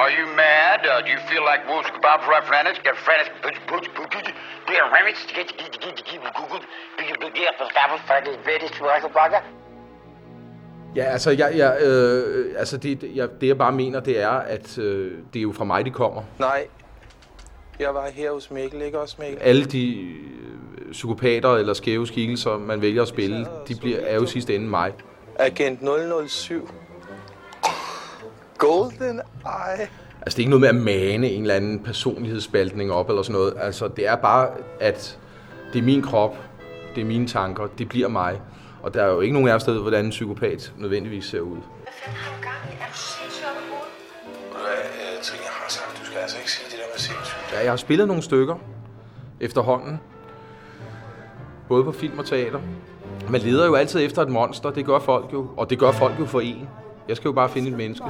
Are 0.02 0.12
you 0.18 0.26
mad? 0.44 0.80
Uh, 0.92 1.06
do 1.06 1.10
you 1.16 1.22
feel 1.30 1.44
like 1.52 1.62
Wolves 1.70 1.92
Bob 2.06 2.20
Referendus? 2.36 2.78
Get 2.88 2.96
French. 3.06 3.28
Be 4.68 4.76
a 4.84 4.86
remix. 4.96 5.16
Get 5.38 5.48
get 5.60 5.74
get 5.84 5.96
get 6.10 6.22
Google. 6.40 6.62
Be 6.98 7.04
a 7.14 7.18
big 7.24 7.36
for 7.60 7.68
Stafford 7.74 8.02
for 8.10 8.20
the 8.28 8.34
British 8.48 8.76
worker. 8.82 9.42
Ja, 10.96 11.04
altså, 11.04 11.32
jeg, 11.32 11.54
jeg, 11.56 11.82
øh, 11.82 12.56
altså 12.58 12.78
det, 12.78 13.04
jeg, 13.16 13.30
det 13.42 13.48
jeg 13.48 13.58
bare 13.58 13.72
mener, 13.72 14.00
det 14.00 14.22
er, 14.22 14.30
at 14.30 14.78
øh, 14.78 15.12
det 15.34 15.40
er 15.40 15.44
jo 15.44 15.52
fra 15.52 15.64
mig, 15.64 15.86
de 15.86 15.92
kommer. 15.92 16.22
Nej, 16.40 16.68
jeg 17.80 17.94
var 17.94 18.10
her 18.10 18.32
hos 18.32 18.52
Mikkel, 18.52 18.82
ikke 18.82 19.00
også 19.00 19.16
Mikkel? 19.20 19.40
Alle 19.42 19.66
de 19.66 20.02
øh, 20.02 20.92
psykopater 20.92 21.56
eller 21.56 21.74
skæve 21.74 22.08
skikkelser, 22.08 22.58
man 22.58 22.82
vælger 22.82 23.02
at 23.02 23.08
spille, 23.08 23.48
de 23.68 23.76
bliver, 23.76 24.00
er 24.00 24.16
jo 24.16 24.26
sidste 24.26 24.56
ende 24.56 24.68
mig. 24.68 24.94
Agent 25.40 25.80
007. 26.30 26.70
Golden 28.64 29.22
Eye. 29.46 29.88
Altså, 30.22 30.36
det 30.36 30.36
er 30.36 30.40
ikke 30.40 30.50
noget 30.50 30.62
med 30.62 30.70
at 30.70 30.76
mane 30.76 31.30
en 31.30 31.42
eller 31.42 31.56
anden 31.56 31.80
personlighedsspaltning 31.80 32.92
op 32.92 33.10
eller 33.10 33.22
sådan 33.22 33.34
noget. 33.34 33.54
Altså, 33.58 33.88
det 33.88 34.08
er 34.08 34.16
bare, 34.16 34.50
at 34.80 35.20
det 35.74 35.80
er 35.80 35.84
min 35.84 36.02
krop, 36.02 36.38
det 36.96 37.02
er 37.02 37.06
mine 37.06 37.28
tanker, 37.28 37.68
det 37.78 37.90
bliver 37.90 38.08
mig. 38.08 38.42
Og 38.84 38.94
der 38.94 39.04
er 39.04 39.08
jo 39.08 39.22
ikke 39.22 39.34
nogen 39.34 39.50
af 39.50 39.54
os, 39.54 39.64
der 39.64 39.72
ved, 39.72 39.82
hvordan 39.82 40.06
en 40.06 40.12
psykopat 40.12 40.74
nødvendigvis 40.78 41.26
ser 41.26 41.40
ud. 41.40 41.58
Trine, 45.24 45.44
jeg 45.44 45.52
har 45.52 45.70
sagt, 45.70 46.00
du 46.00 46.06
skal 46.06 46.18
altså 46.18 46.38
ikke 46.38 46.52
sige 46.52 46.66
det 46.72 46.78
der 46.78 47.14
med. 47.14 47.58
Ja, 47.58 47.64
jeg 47.64 47.72
har 47.72 47.78
spillet 47.78 48.08
nogle 48.08 48.24
stykker 48.24 48.56
efterhånden. 49.40 50.00
Både 51.68 51.84
på 51.84 51.92
film 51.92 52.20
og 52.20 52.26
teater. 52.26 52.60
Man 53.30 53.42
leder 53.42 53.66
jo 53.66 53.76
altid 53.76 54.06
efter 54.06 54.22
et 54.22 54.30
monster, 54.30 54.70
det 54.72 54.86
gør 54.86 55.00
folk 55.00 55.34
jo. 55.34 55.48
Og 55.58 55.70
det 55.70 55.80
gør 55.80 55.92
folk 55.92 56.20
jo 56.20 56.26
for 56.26 56.42
en. 56.42 56.70
Jeg 57.08 57.18
skal 57.18 57.28
jo 57.28 57.34
bare 57.34 57.50
finde 57.50 57.70
et 57.70 57.78
menneske. 57.78 58.06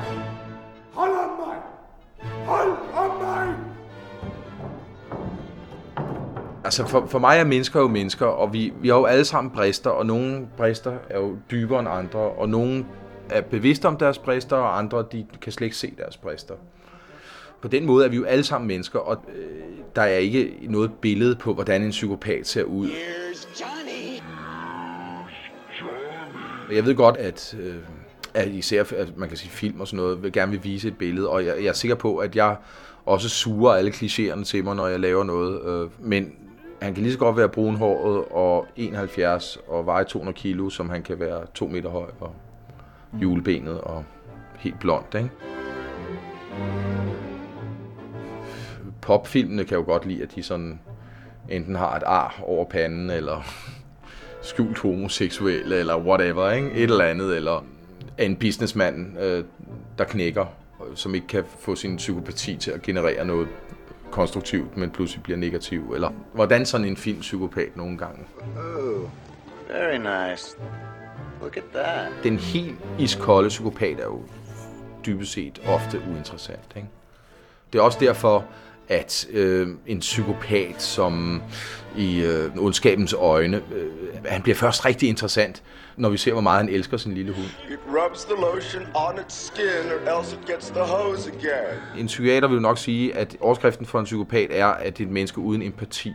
Altså 6.79 6.91
for, 6.91 7.07
for 7.07 7.19
mig 7.19 7.37
er 7.37 7.43
mennesker 7.43 7.79
jo 7.79 7.87
mennesker, 7.87 8.25
og 8.25 8.53
vi, 8.53 8.73
vi 8.81 8.87
har 8.87 8.95
jo 8.95 9.05
alle 9.05 9.25
sammen 9.25 9.51
brister, 9.51 9.89
og 9.89 10.05
nogle 10.05 10.47
brister 10.57 10.97
er 11.09 11.19
jo 11.19 11.37
dybere 11.51 11.79
end 11.79 11.89
andre, 11.89 12.19
og 12.19 12.49
nogle 12.49 12.85
er 13.29 13.41
bevidste 13.41 13.85
om 13.85 13.97
deres 13.97 14.17
brister, 14.17 14.55
og 14.55 14.77
andre 14.77 15.05
de 15.11 15.25
kan 15.41 15.51
slet 15.51 15.65
ikke 15.65 15.77
se 15.77 15.93
deres 15.97 16.17
brister. 16.17 16.53
På 17.61 17.67
den 17.67 17.85
måde 17.85 18.05
er 18.05 18.09
vi 18.09 18.15
jo 18.15 18.23
alle 18.23 18.43
sammen 18.43 18.67
mennesker, 18.67 18.99
og 18.99 19.25
øh, 19.35 19.45
der 19.95 20.01
er 20.01 20.17
ikke 20.17 20.57
noget 20.61 20.91
billede 21.01 21.35
på, 21.35 21.53
hvordan 21.53 21.81
en 21.81 21.89
psykopat 21.89 22.47
ser 22.47 22.63
ud. 22.63 22.89
Jeg 26.71 26.85
ved 26.85 26.95
godt, 26.95 27.17
at, 27.17 27.55
øh, 27.59 27.75
at 28.33 28.47
især 28.47 28.83
at 28.97 29.17
man 29.17 29.29
kan 29.29 29.37
sige 29.37 29.51
film 29.51 29.81
og 29.81 29.87
sådan 29.87 29.97
noget, 29.97 30.23
vil 30.23 30.31
gerne 30.31 30.51
vil 30.51 30.63
vise 30.63 30.87
et 30.87 30.97
billede, 30.97 31.29
og 31.29 31.45
jeg, 31.45 31.55
jeg 31.57 31.67
er 31.69 31.73
sikker 31.73 31.95
på, 31.95 32.17
at 32.17 32.35
jeg 32.35 32.55
også 33.05 33.29
suger 33.29 33.73
alle 33.73 33.91
klichéerne 33.91 34.43
til 34.43 34.63
mig, 34.63 34.75
når 34.75 34.87
jeg 34.87 34.99
laver 34.99 35.23
noget. 35.23 35.61
Øh, 35.65 35.89
men 35.99 36.33
han 36.83 36.93
kan 36.93 37.03
lige 37.03 37.13
så 37.13 37.19
godt 37.19 37.37
være 37.37 37.49
brunhåret 37.49 38.25
og 38.31 38.67
71 38.75 39.57
og 39.67 39.85
veje 39.85 40.03
200 40.03 40.37
kilo, 40.37 40.69
som 40.69 40.89
han 40.89 41.03
kan 41.03 41.19
være 41.19 41.45
2 41.53 41.67
meter 41.67 41.89
høj 41.89 42.09
og 42.19 42.35
julebenet 43.21 43.81
og 43.81 44.03
helt 44.57 44.79
blond, 44.79 45.15
ikke? 45.15 45.29
Popfilmene 49.01 49.63
kan 49.63 49.77
jo 49.77 49.83
godt 49.83 50.05
lide, 50.05 50.23
at 50.23 50.35
de 50.35 50.43
sådan 50.43 50.79
enten 51.49 51.75
har 51.75 51.95
et 51.95 52.03
ar 52.05 52.39
over 52.43 52.65
panden, 52.65 53.09
eller 53.09 53.41
skjult 54.41 54.79
homoseksuelle, 54.79 55.75
eller 55.75 55.97
whatever, 55.97 56.51
ikke? 56.51 56.71
Et 56.71 56.83
eller 56.83 57.05
andet, 57.05 57.35
eller 57.35 57.65
en 58.17 58.35
businessmand, 58.35 59.19
øh, 59.19 59.43
der 59.97 60.03
knækker, 60.03 60.45
som 60.95 61.15
ikke 61.15 61.27
kan 61.27 61.43
få 61.59 61.75
sin 61.75 61.97
psykopati 61.97 62.57
til 62.57 62.71
at 62.71 62.81
generere 62.81 63.25
noget 63.25 63.47
konstruktivt, 64.13 64.77
men 64.77 64.91
pludselig 64.91 65.23
bliver 65.23 65.37
negativ, 65.37 65.91
eller 65.93 66.09
hvordan 66.33 66.65
sådan 66.65 66.87
en 66.87 66.97
film 66.97 67.19
psykopat 67.19 67.77
nogle 67.77 67.97
gange. 67.97 68.25
Oh, 68.57 69.09
very 69.69 69.97
nice. 69.97 70.57
Look 71.41 71.57
at 71.57 71.63
that. 71.73 72.11
Den 72.23 72.37
helt 72.37 72.77
iskolde 72.99 73.49
psykopat 73.49 73.99
er 73.99 74.05
jo 74.05 74.21
dybest 75.05 75.31
set 75.31 75.61
ofte 75.67 76.01
uinteressant. 76.11 76.73
Ikke? 76.75 76.87
Det 77.73 77.79
er 77.79 77.83
også 77.83 77.97
derfor, 78.01 78.45
at 78.89 79.27
øh, 79.31 79.67
en 79.87 79.99
psykopat, 79.99 80.81
som 80.81 81.41
i 81.97 82.21
øh, 82.21 82.51
ondskabens 82.57 83.13
øjne, 83.13 83.57
øh, 83.57 83.91
han 84.25 84.41
bliver 84.41 84.55
først 84.55 84.85
rigtig 84.85 85.09
interessant, 85.09 85.63
når 85.97 86.09
vi 86.09 86.17
ser, 86.17 86.31
hvor 86.31 86.41
meget 86.41 86.59
han 86.65 86.69
elsker 86.69 86.97
sin 86.97 87.13
lille 87.13 87.33
hund. 87.33 87.45
It 87.69 87.79
rubs 87.87 88.23
the 88.23 88.35
lotion 88.35 88.83
on 88.95 89.19
its 89.25 89.45
skin, 89.45 89.91
or 90.07 90.19
else 90.19 90.35
it 90.35 90.45
gets 90.47 90.69
the 90.69 90.81
hose 90.81 91.31
again. 91.31 91.79
En 91.99 92.07
psykiater 92.07 92.47
vil 92.47 92.61
nok 92.61 92.77
sige, 92.77 93.15
at 93.15 93.37
overskriften 93.39 93.85
for 93.85 93.99
en 93.99 94.05
psykopat 94.05 94.47
er, 94.51 94.65
at 94.65 94.97
det 94.97 95.03
er 95.03 95.07
et 95.07 95.13
menneske 95.13 95.39
uden 95.39 95.61
empati. 95.61 96.13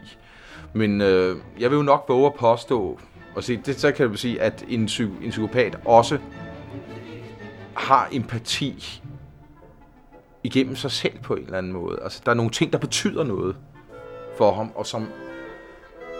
Men 0.73 1.01
øh, 1.01 1.37
jeg 1.61 1.71
vil 1.71 1.77
jo 1.77 1.83
nok 1.83 2.05
våge 2.09 2.27
at 2.27 2.35
påstå, 2.35 3.01
og 3.35 3.45
se, 3.45 3.61
det, 3.67 3.81
så 3.81 3.93
kan 3.93 4.11
jeg 4.11 4.19
sige, 4.19 4.41
at 4.41 4.65
en, 4.69 4.87
psy- 4.87 5.25
en 5.25 5.31
psykopat 5.31 5.79
også 5.85 6.19
har 7.75 8.09
empati 8.13 9.03
igennem 10.49 10.77
sig 10.77 10.91
selv 10.91 11.19
på 11.23 11.35
en 11.35 11.45
eller 11.45 11.59
anden 11.59 11.73
måde. 11.73 11.99
Altså, 12.03 12.23
der 12.25 12.31
er 12.31 12.37
nogle 12.37 12.51
ting, 12.51 12.73
der 12.73 12.79
betyder 12.79 13.25
noget 13.25 13.57
for 14.39 14.53
ham, 14.53 14.73
og 14.75 14.87
som 14.87 15.07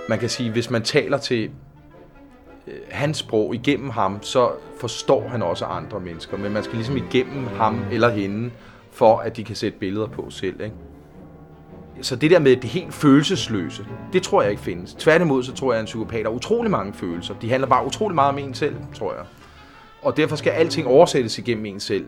man 0.09 0.19
kan 0.19 0.29
sige, 0.29 0.51
hvis 0.51 0.71
man 0.71 0.83
taler 0.83 1.19
til 1.19 1.51
øh, 2.67 2.75
hans 2.91 3.17
sprog 3.17 3.55
igennem 3.55 3.91
ham, 3.91 4.23
så 4.23 4.51
forstår 4.81 5.29
han 5.29 5.43
også 5.43 5.65
andre 5.65 6.01
mennesker. 6.01 6.37
Men 6.37 6.53
man 6.53 6.63
skal 6.65 6.77
ligesom 6.77 6.97
igennem 6.97 7.47
ham 7.47 7.81
eller 7.93 8.09
hende, 8.09 8.51
for 8.93 9.19
at 9.19 9.37
de 9.37 9.45
kan 9.45 9.57
sætte 9.57 9.79
billeder 9.79 10.07
på 10.07 10.31
selv. 10.31 10.61
Ikke? 10.61 10.75
Så 12.01 12.17
det 12.17 12.31
der 12.31 12.39
med 12.39 12.57
det 12.57 12.71
helt 12.71 12.95
følelsesløse, 12.95 13.87
det 14.13 14.23
tror 14.23 14.43
jeg 14.43 14.51
ikke 14.51 14.63
findes. 14.63 14.95
Tværtimod 14.95 15.43
så 15.43 15.53
tror 15.53 15.73
jeg, 15.73 15.79
at 15.79 15.83
en 15.83 15.87
psykopat 15.87 16.23
har 16.23 16.31
utrolig 16.31 16.71
mange 16.71 16.93
følelser. 16.93 17.35
De 17.43 17.51
handler 17.51 17.69
bare 17.69 17.87
utrolig 17.87 18.15
meget 18.15 18.29
om 18.29 18.39
en 18.39 18.55
selv, 18.55 18.77
tror 18.95 19.13
jeg. 19.15 19.25
Og 20.03 20.17
derfor 20.17 20.37
skal 20.37 20.51
alting 20.51 20.87
oversættes 20.87 21.39
igennem 21.39 21.67
en 21.67 21.81
selv. 21.81 22.07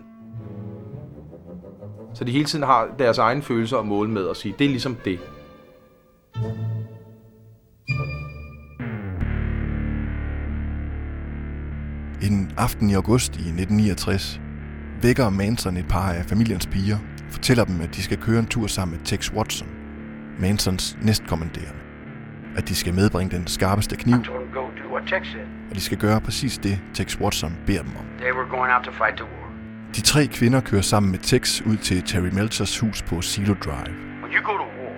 Så 2.14 2.25
de 2.25 2.33
hele 2.33 2.44
tiden 2.44 2.64
har 2.64 2.88
deres 2.99 3.18
egne 3.18 3.42
følelser 3.42 3.79
at 3.79 3.87
måle 3.87 4.11
med 4.11 4.23
og 4.23 4.37
sige, 4.37 4.55
det 4.59 4.64
er 4.64 4.68
ligesom 4.68 4.96
det. 5.05 5.20
En 12.23 12.53
aften 12.57 12.90
i 12.90 12.94
august 12.94 13.37
i 13.37 13.49
1969 13.49 14.40
vækker 15.03 15.31
Manson 15.31 15.77
et 15.77 15.88
par 15.88 16.12
af 16.12 16.25
familiens 16.25 16.66
piger 16.66 16.96
og 16.96 17.33
fortæller 17.33 17.64
dem, 17.64 17.81
at 17.81 17.94
de 17.94 18.03
skal 18.03 18.18
køre 18.18 18.38
en 18.38 18.46
tur 18.46 18.66
sammen 18.66 18.99
med 18.99 19.07
Tex 19.07 19.33
Watson, 19.33 19.68
Mansons 20.40 20.99
næstkommanderende. 21.03 21.81
At 22.57 22.68
de 22.68 22.75
skal 22.75 22.94
medbringe 22.94 23.37
den 23.37 23.46
skarpeste 23.46 23.96
kniv, 23.96 24.16
og 25.70 25.75
de 25.75 25.81
skal 25.81 25.99
gøre 25.99 26.20
præcis 26.20 26.59
det, 26.59 26.81
Tex 26.94 27.20
Watson 27.20 27.53
beder 27.66 27.83
dem 27.83 27.92
om. 27.99 28.05
They 28.18 28.33
were 28.33 28.49
going 28.51 28.73
out 28.73 28.85
to 28.85 28.92
fight 28.92 29.16
the 29.16 29.25
war. 29.25 29.39
De 29.96 30.00
tre 30.00 30.26
kvinder 30.26 30.61
kører 30.61 30.83
sammen 30.83 31.11
med 31.11 31.18
Tex 31.18 31.61
ud 31.61 31.76
til 31.76 32.03
Terry 32.03 32.29
Melchers 32.33 32.79
hus 32.79 33.03
på 33.03 33.20
Silo 33.22 33.55
Drive. 33.55 33.94
When 34.22 34.33
you 34.37 34.42
go 34.42 34.53
to 34.53 34.64
war 34.81 34.96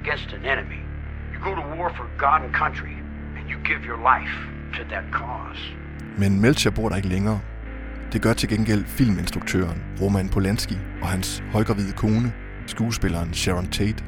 against 0.00 0.32
an 0.32 0.44
enemy, 0.52 0.80
you 1.34 1.38
go 1.48 1.54
to 1.54 1.62
war 1.76 1.92
for 1.96 2.06
God 2.18 2.40
and 2.44 2.54
country, 2.54 2.94
and 3.36 3.44
you 3.50 3.58
give 3.64 3.80
your 3.90 4.00
life 4.12 4.34
to 4.76 4.82
that 4.88 5.04
cause. 5.12 5.60
Men 6.18 6.40
Melcher 6.40 6.70
bor 6.70 6.88
der 6.88 6.96
ikke 6.96 7.08
længere. 7.08 7.40
Det 8.12 8.22
gør 8.22 8.32
til 8.32 8.48
gengæld 8.48 8.84
filminstruktøren 8.84 9.82
Roman 10.00 10.28
Polanski 10.28 10.78
og 11.02 11.08
hans 11.08 11.42
højgravide 11.52 11.92
kone, 11.92 12.32
skuespilleren 12.66 13.34
Sharon 13.34 13.66
Tate. 13.66 14.04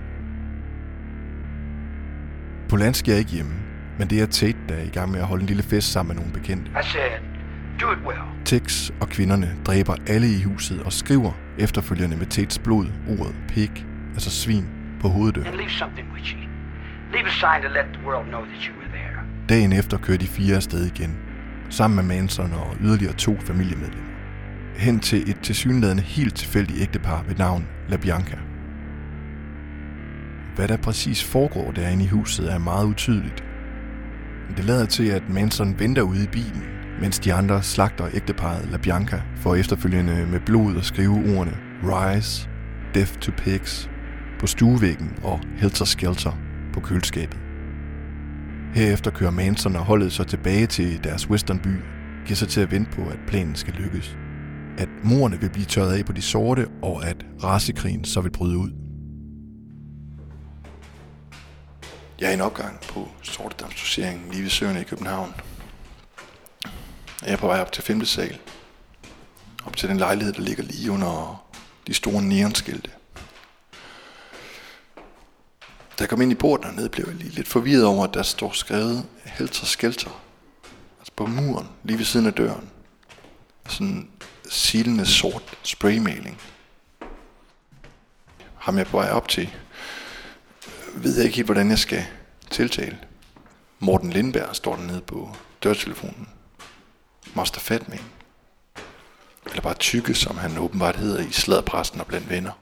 Polanski 2.69 3.11
er 3.11 3.17
ikke 3.17 3.31
hjemme, 3.31 3.53
men 3.99 4.11
det 4.11 4.21
er 4.23 4.27
Tate, 4.27 4.59
der 4.69 4.75
er 4.75 4.83
i 4.83 4.89
gang 4.89 5.11
med 5.11 5.21
at 5.21 5.27
holde 5.27 5.41
en 5.41 5.47
lille 5.47 5.63
fest 5.63 5.93
sammen 5.93 6.17
med 6.17 6.23
nogle 6.23 6.41
bekendte. 6.41 6.71
I 6.71 6.85
said, 6.85 7.30
well. 7.87 8.45
Tex 8.45 8.91
og 9.01 9.09
kvinderne 9.09 9.57
dræber 9.67 9.95
alle 10.07 10.29
i 10.29 10.43
huset 10.43 10.83
og 10.83 10.93
skriver 10.93 11.33
efterfølgende 11.59 12.17
med 12.17 12.27
Tates 12.27 12.59
blod 12.59 12.87
ordet 13.09 13.35
pig, 13.49 13.87
altså 14.15 14.31
svin, 14.31 14.65
på 15.01 15.09
hoveddøren. 15.09 15.59
Dagen 19.49 19.73
efter 19.73 19.99
kører 19.99 20.19
de 20.19 20.27
fire 20.27 20.57
afsted 20.57 20.87
igen, 20.87 21.19
sammen 21.71 21.97
med 21.97 22.17
Manson 22.17 22.53
og 22.53 22.77
yderligere 22.81 23.13
to 23.13 23.37
familiemedlemmer, 23.41 24.11
hen 24.77 25.01
til 25.01 25.31
et 25.31 25.41
tilsyneladende 25.43 26.03
helt 26.03 26.37
tilfældigt 26.37 26.81
ægtepar 26.81 27.23
ved 27.29 27.37
navn 27.37 27.69
La 27.89 27.97
Bianca. 27.97 28.39
Hvad 30.57 30.69
der 30.69 30.77
præcis 30.77 31.25
foregår 31.25 31.71
derinde 31.71 32.05
i 32.05 32.09
huset 32.09 32.53
er 32.53 32.59
meget 32.59 32.87
utydeligt. 32.87 33.45
Men 34.49 34.57
det 34.57 34.65
lader 34.65 34.87
til, 34.87 35.09
at 35.09 35.23
Manson 35.29 35.79
venter 35.79 36.03
ude 36.03 36.25
i 36.25 36.27
bilen, 36.27 36.63
mens 37.01 37.19
de 37.19 37.35
andre 37.35 37.63
slagter 37.63 38.09
ægteparet 38.15 38.69
La 38.71 38.77
Bianca 38.77 39.23
for 39.37 39.55
efterfølgende 39.55 40.27
med 40.27 40.41
blod 40.41 40.77
at 40.77 40.85
skrive 40.85 41.15
ordene 41.15 41.57
Rise, 41.85 42.49
Death 42.95 43.13
to 43.13 43.33
Pigs 43.37 43.91
på 44.41 44.47
stuevæggen 44.47 45.13
og 45.23 45.41
Helter 45.57 45.85
Skelter 45.85 46.33
på 46.73 46.81
køleskabet. 46.81 47.39
Herefter 48.75 49.11
kører 49.11 49.31
Manson 49.31 49.77
og 49.77 49.85
holdet 49.85 50.13
så 50.13 50.25
tilbage 50.25 50.67
til 50.67 51.05
deres 51.05 51.31
westernby, 51.31 51.77
giver 52.27 52.37
sig 52.37 52.49
til 52.49 52.61
at 52.61 52.71
vente 52.71 52.91
på, 52.91 53.03
at 53.03 53.19
planen 53.27 53.55
skal 53.55 53.75
lykkes. 53.75 54.17
At 54.79 54.89
morerne 55.05 55.41
vil 55.41 55.51
blive 55.51 55.65
tørret 55.65 55.99
af 55.99 56.05
på 56.05 56.13
de 56.13 56.23
sorte, 56.23 56.69
og 56.83 57.07
at 57.07 57.27
rasekrigen 57.45 58.05
så 58.05 58.21
vil 58.21 58.31
bryde 58.31 58.59
ud. 58.59 58.71
Jeg 62.21 62.27
er 62.27 62.31
i 62.31 62.35
en 62.35 62.41
opgang 62.41 62.81
på 62.81 63.09
Sortedamsdoseringen 63.23 64.31
lige 64.31 64.43
ved 64.43 64.51
Søerne 64.51 64.81
i 64.81 64.85
København. 64.85 65.35
Jeg 67.23 67.33
er 67.33 67.37
på 67.37 67.47
vej 67.47 67.61
op 67.61 67.73
til 67.73 67.83
5. 67.83 68.05
sal. 68.05 68.39
Op 69.67 69.77
til 69.77 69.89
den 69.89 69.97
lejlighed, 69.97 70.33
der 70.33 70.41
ligger 70.41 70.63
lige 70.63 70.91
under 70.91 71.45
de 71.87 71.95
store 71.95 72.23
neonskilte. 72.23 72.91
Da 75.99 76.03
jeg 76.05 76.09
kom 76.09 76.21
ind 76.21 76.33
i 76.33 76.35
porten 76.35 76.67
dernede, 76.67 76.89
blev 76.89 77.07
jeg 77.07 77.15
lige 77.15 77.31
lidt 77.31 77.49
forvirret 77.49 77.85
over, 77.85 78.05
at 78.05 78.15
der 78.15 78.23
står 78.23 78.53
skrevet 78.53 79.07
Helter 79.25 79.67
Skelter. 79.67 80.23
Altså 80.99 81.13
på 81.17 81.27
muren, 81.27 81.69
lige 81.85 81.99
ved 81.99 82.05
siden 82.05 82.27
af 82.27 82.33
døren. 82.33 82.71
Sådan 83.69 84.11
silende 84.51 85.07
sort 85.07 85.59
spraymaling. 85.63 86.41
Ham 88.55 88.79
jeg 88.79 88.87
på 88.87 88.97
vej 88.97 89.11
op 89.11 89.29
til, 89.29 89.51
ved 90.95 91.17
jeg 91.17 91.25
ikke 91.25 91.37
helt, 91.37 91.47
hvordan 91.47 91.71
jeg 91.71 91.79
skal 91.79 92.05
tiltale. 92.51 92.99
Morten 93.79 94.11
Lindberg 94.11 94.57
står 94.57 94.77
dernede 94.77 95.01
på 95.01 95.37
dørtelefonen. 95.63 96.29
Master 97.35 97.61
Fatman. 97.61 98.01
Eller 99.47 99.63
bare 99.63 99.75
tykke, 99.75 100.15
som 100.15 100.37
han 100.39 100.59
åbenbart 100.59 100.97
hedder 100.97 101.21
i 101.21 101.31
sladpræsten 101.31 102.01
og 102.01 102.07
blandt 102.07 102.31
venner. 102.31 102.53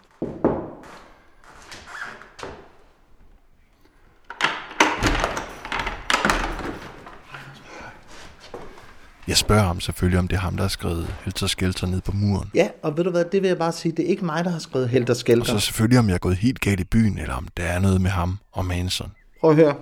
Jeg 9.28 9.36
spørger 9.36 9.62
ham 9.62 9.80
selvfølgelig, 9.80 10.18
om 10.18 10.28
det 10.28 10.36
er 10.36 10.40
ham, 10.40 10.56
der 10.56 10.64
har 10.64 10.68
skrevet 10.68 11.14
Helter 11.24 11.46
Skelter 11.46 11.86
ned 11.86 12.00
på 12.00 12.12
muren. 12.12 12.50
Ja, 12.54 12.68
og 12.82 12.96
ved 12.96 13.04
du 13.04 13.10
hvad, 13.10 13.24
det 13.24 13.42
vil 13.42 13.48
jeg 13.48 13.58
bare 13.58 13.72
sige, 13.72 13.92
det 13.92 14.04
er 14.04 14.08
ikke 14.08 14.24
mig, 14.24 14.44
der 14.44 14.50
har 14.50 14.58
skrevet 14.58 14.88
Helter 14.88 15.12
Og 15.12 15.16
Skelter. 15.16 15.44
så 15.44 15.58
selvfølgelig, 15.60 15.98
om 15.98 16.08
jeg 16.08 16.14
er 16.14 16.18
gået 16.18 16.36
helt 16.36 16.60
galt 16.60 16.80
i 16.80 16.84
byen, 16.84 17.18
eller 17.18 17.34
om 17.34 17.48
der 17.56 17.62
er 17.64 17.78
noget 17.78 18.00
med 18.00 18.10
ham 18.10 18.38
og 18.52 18.64
Manson. 18.64 19.12
Prøv 19.40 19.50
at 19.50 19.56
høre. 19.56 19.76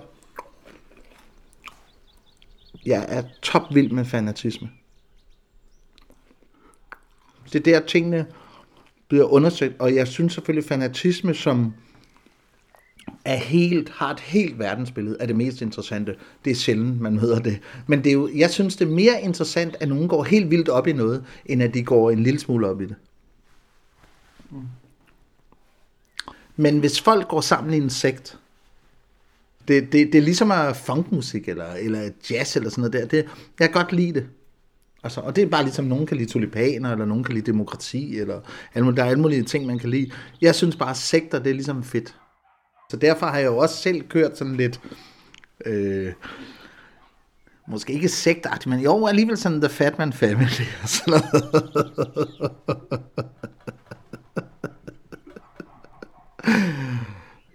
Jeg 2.85 3.05
er 3.09 3.23
topvild 3.41 3.91
med 3.91 4.05
fanatisme. 4.05 4.69
Det 7.53 7.67
er 7.67 7.79
der, 7.79 7.85
tingene 7.87 8.25
bliver 9.07 9.25
undersøgt, 9.25 9.75
og 9.79 9.95
jeg 9.95 10.07
synes 10.07 10.33
selvfølgelig, 10.33 10.67
fanatisme, 10.67 11.33
som 11.33 11.73
er 13.25 13.35
helt, 13.35 13.89
har 13.89 14.11
et 14.11 14.19
helt 14.19 14.59
verdensbillede, 14.59 15.17
er 15.19 15.25
det 15.25 15.35
mest 15.35 15.61
interessante. 15.61 16.15
Det 16.45 16.51
er 16.51 16.55
sjældent, 16.55 17.01
man 17.01 17.15
møder 17.15 17.39
det. 17.39 17.59
Men 17.87 18.03
det 18.03 18.09
er 18.09 18.13
jo, 18.13 18.29
jeg 18.35 18.49
synes, 18.49 18.75
det 18.75 18.87
er 18.87 18.91
mere 18.91 19.21
interessant, 19.21 19.75
at 19.79 19.89
nogen 19.89 20.07
går 20.07 20.23
helt 20.23 20.51
vildt 20.51 20.69
op 20.69 20.87
i 20.87 20.93
noget, 20.93 21.25
end 21.45 21.63
at 21.63 21.73
de 21.73 21.83
går 21.83 22.11
en 22.11 22.23
lille 22.23 22.39
smule 22.39 22.67
op 22.67 22.81
i 22.81 22.85
det. 22.85 22.95
Men 26.55 26.79
hvis 26.79 27.01
folk 27.01 27.27
går 27.27 27.41
sammen 27.41 27.73
i 27.73 27.77
en 27.77 27.89
sekt, 27.89 28.39
det, 29.67 29.91
det, 29.91 30.13
det 30.13 30.15
er 30.15 30.21
ligesom 30.21 30.51
at 30.51 30.77
funkmusik 30.77 31.49
eller, 31.49 31.73
eller 31.73 32.09
jazz 32.29 32.55
eller 32.55 32.69
sådan 32.69 32.81
noget 32.81 32.93
der. 32.93 33.05
Det, 33.05 33.29
jeg 33.59 33.71
kan 33.71 33.83
godt 33.83 33.93
lide 33.93 34.13
det. 34.13 34.27
Altså, 35.07 35.21
og 35.21 35.35
det 35.35 35.43
er 35.43 35.47
bare 35.47 35.63
ligesom, 35.63 35.85
nogen 35.85 36.05
kan 36.05 36.17
lide 36.17 36.29
tulipaner, 36.29 36.91
eller 36.91 37.05
nogen 37.05 37.23
kan 37.23 37.33
lide 37.33 37.45
demokrati, 37.45 38.19
eller 38.19 38.41
der 38.75 39.03
er 39.03 39.09
alle 39.09 39.21
mulige 39.21 39.43
ting, 39.43 39.65
man 39.65 39.79
kan 39.79 39.89
lide. 39.89 40.11
Jeg 40.41 40.55
synes 40.55 40.75
bare, 40.75 40.89
at 40.89 40.97
sekter, 40.97 41.39
det 41.39 41.49
er 41.49 41.53
ligesom 41.53 41.83
fedt. 41.83 42.15
Så 42.91 42.97
derfor 42.97 43.25
har 43.25 43.37
jeg 43.37 43.45
jo 43.45 43.57
også 43.57 43.75
selv 43.75 44.07
kørt 44.09 44.37
sådan 44.37 44.55
lidt, 44.55 44.81
øh, 45.65 46.13
måske 47.67 47.93
ikke 47.93 48.09
sektagtigt, 48.09 48.67
men 48.67 48.79
jo 48.79 49.07
alligevel 49.07 49.37
sådan 49.37 49.61
The 49.61 49.69
Fatman 49.69 50.13
Family 50.13 50.67
og 50.83 50.89
sådan 50.89 51.13
noget. 51.13 51.43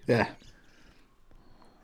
ja. 0.08 0.26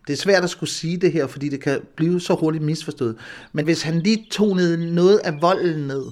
Det 0.08 0.14
er 0.14 0.18
svært 0.18 0.44
at 0.44 0.50
skulle 0.50 0.70
sige 0.70 0.96
det 0.96 1.12
her, 1.12 1.26
fordi 1.26 1.48
det 1.48 1.60
kan 1.60 1.80
blive 1.96 2.20
så 2.20 2.34
hurtigt 2.34 2.64
misforstået. 2.64 3.16
Men 3.52 3.64
hvis 3.64 3.82
han 3.82 4.00
lige 4.00 4.26
tonede 4.30 4.94
noget 4.94 5.18
af 5.18 5.42
volden 5.42 5.86
ned, 5.86 6.04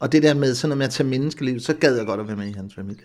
og 0.00 0.12
det 0.12 0.22
der 0.22 0.34
med 0.34 0.54
sådan 0.54 0.68
noget 0.68 0.78
med 0.78 0.86
at 0.86 0.92
tage 0.92 1.08
menneskeliv, 1.08 1.60
så 1.60 1.74
gad 1.74 1.96
jeg 1.96 2.06
godt 2.06 2.20
at 2.20 2.28
være 2.28 2.36
med 2.36 2.46
i 2.46 2.52
hans 2.52 2.74
familie. 2.74 3.04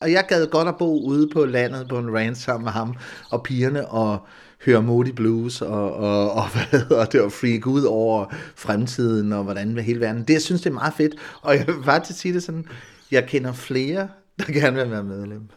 Og 0.00 0.12
jeg 0.12 0.24
gad 0.28 0.46
godt 0.46 0.68
at 0.68 0.76
bo 0.78 1.02
ude 1.02 1.28
på 1.32 1.44
landet 1.44 1.88
på 1.88 1.98
en 1.98 2.14
ranch 2.14 2.44
sammen 2.44 2.64
med 2.64 2.72
ham 2.72 2.94
og 3.30 3.42
pigerne 3.42 3.88
og 3.88 4.26
høre 4.66 4.82
Moody 4.82 5.08
Blues 5.08 5.62
og, 5.62 5.94
og, 5.94 6.32
og 6.32 6.48
hvad 6.52 6.80
hedder 6.80 7.04
det, 7.04 7.20
og 7.20 7.32
freak 7.32 7.66
ud 7.66 7.82
over 7.82 8.34
fremtiden 8.56 9.32
og 9.32 9.44
hvordan 9.44 9.74
med 9.74 9.82
hele 9.82 10.00
verden. 10.00 10.24
Det, 10.24 10.34
jeg 10.34 10.42
synes, 10.42 10.60
det 10.60 10.70
er 10.70 10.74
meget 10.74 10.94
fedt. 10.94 11.14
Og 11.42 11.56
jeg 11.56 11.66
vil 11.66 11.90
at 11.90 12.06
sige 12.06 12.34
det 12.34 12.42
sådan, 12.42 12.66
jeg 13.10 13.26
kender 13.26 13.52
flere, 13.52 14.08
der 14.38 14.52
gerne 14.52 14.76
vil 14.76 14.90
være 14.90 15.04
medlem. 15.04 15.48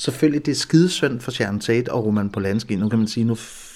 Selvfølgelig, 0.00 0.46
det 0.46 0.52
er 0.52 0.56
skidesynd 0.56 1.20
for 1.20 1.30
Sharon 1.30 1.60
Tate 1.60 1.92
og 1.92 2.04
Roman 2.06 2.30
Polanski. 2.30 2.76
Nu 2.76 2.88
kan 2.88 2.98
man 2.98 3.08
sige, 3.08 3.24
nu 3.24 3.34
f- 3.34 3.66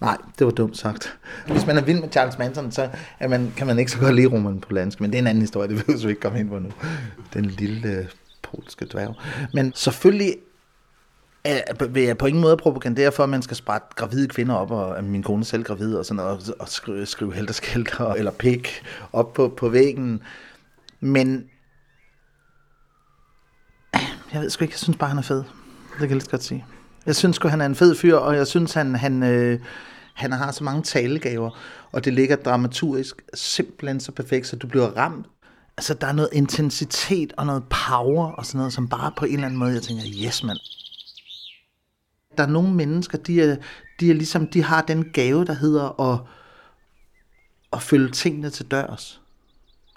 Nej, 0.00 0.16
det 0.38 0.44
var 0.44 0.50
dumt 0.50 0.76
sagt. 0.78 1.18
Hvis 1.46 1.66
man 1.66 1.76
er 1.78 1.82
vild 1.84 2.00
med 2.00 2.08
Charles 2.12 2.38
Manson, 2.38 2.72
så 2.72 2.88
er 3.20 3.28
man, 3.28 3.52
kan 3.56 3.66
man 3.66 3.78
ikke 3.78 3.90
så 3.90 3.98
godt 3.98 4.14
lide 4.14 4.26
Roman 4.26 4.60
Polanski, 4.60 5.02
men 5.02 5.10
det 5.10 5.16
er 5.18 5.22
en 5.22 5.26
anden 5.26 5.40
historie, 5.42 5.68
det 5.68 5.76
vil 5.88 6.02
vi 6.02 6.08
ikke 6.08 6.20
komme 6.20 6.40
ind 6.40 6.48
på 6.48 6.58
nu. 6.58 6.68
Den 7.34 7.44
lille 7.44 7.88
øh, 7.88 8.04
polske 8.42 8.84
dværg. 8.92 9.14
Men 9.54 9.72
selvfølgelig 9.74 10.34
er, 11.44 11.86
vil 11.86 12.02
jeg 12.02 12.18
på 12.18 12.26
ingen 12.26 12.40
måde 12.42 12.56
propagandere 12.56 13.12
for, 13.12 13.22
at 13.22 13.28
man 13.28 13.42
skal 13.42 13.56
sprætte 13.56 13.86
gravide 13.96 14.28
kvinder 14.28 14.54
op, 14.54 14.70
og 14.70 14.98
at 14.98 15.04
min 15.04 15.22
kone 15.22 15.40
er 15.40 15.44
selv 15.44 15.62
gravid, 15.64 15.94
og 15.94 16.06
sådan 16.06 16.16
noget, 16.16 16.54
og 16.58 16.68
skrive, 16.68 17.06
skrive 17.06 17.34
helterskælter 17.34 18.12
eller 18.12 18.30
pik 18.30 18.82
op 19.12 19.32
på, 19.34 19.48
på 19.56 19.68
væggen. 19.68 20.20
Men 21.00 21.44
jeg 24.32 24.42
ved 24.42 24.50
sgu 24.50 24.64
ikke, 24.64 24.72
jeg 24.72 24.78
synes 24.78 24.98
bare, 24.98 25.08
han 25.08 25.18
er 25.18 25.22
fed. 25.22 25.36
Det 25.36 25.98
kan 25.98 26.08
jeg 26.08 26.16
lidt 26.16 26.30
godt 26.30 26.42
sige. 26.42 26.64
Jeg 27.06 27.16
synes 27.16 27.36
sgu, 27.36 27.48
han 27.48 27.60
er 27.60 27.66
en 27.66 27.74
fed 27.74 27.94
fyr, 27.94 28.16
og 28.16 28.36
jeg 28.36 28.46
synes, 28.46 28.74
han, 28.74 28.94
han, 28.94 29.22
øh, 29.22 29.60
han 30.14 30.32
har 30.32 30.52
så 30.52 30.64
mange 30.64 30.82
talegaver, 30.82 31.50
og 31.92 32.04
det 32.04 32.12
ligger 32.12 32.36
dramaturgisk 32.36 33.22
simpelthen 33.34 34.00
så 34.00 34.12
perfekt, 34.12 34.46
så 34.46 34.56
du 34.56 34.66
bliver 34.66 34.86
ramt. 34.86 35.26
Altså, 35.76 35.94
der 35.94 36.06
er 36.06 36.12
noget 36.12 36.30
intensitet 36.32 37.32
og 37.36 37.46
noget 37.46 37.64
power 37.88 38.26
og 38.26 38.46
sådan 38.46 38.58
noget, 38.58 38.72
som 38.72 38.88
bare 38.88 39.12
på 39.16 39.24
en 39.24 39.32
eller 39.34 39.46
anden 39.46 39.58
måde, 39.58 39.72
jeg 39.72 39.82
tænker, 39.82 40.04
yes, 40.26 40.44
mand. 40.44 40.58
Der 42.36 42.42
er 42.42 42.48
nogle 42.48 42.74
mennesker, 42.74 43.18
de 43.18 43.42
er, 43.42 43.56
de 44.00 44.10
er 44.10 44.14
ligesom, 44.14 44.46
de 44.46 44.62
har 44.62 44.82
den 44.82 45.04
gave, 45.12 45.44
der 45.44 45.52
hedder 45.52 46.00
at, 46.00 46.20
at 47.72 47.82
følge 47.82 48.10
tingene 48.10 48.50
til 48.50 48.66
dørs. 48.66 49.20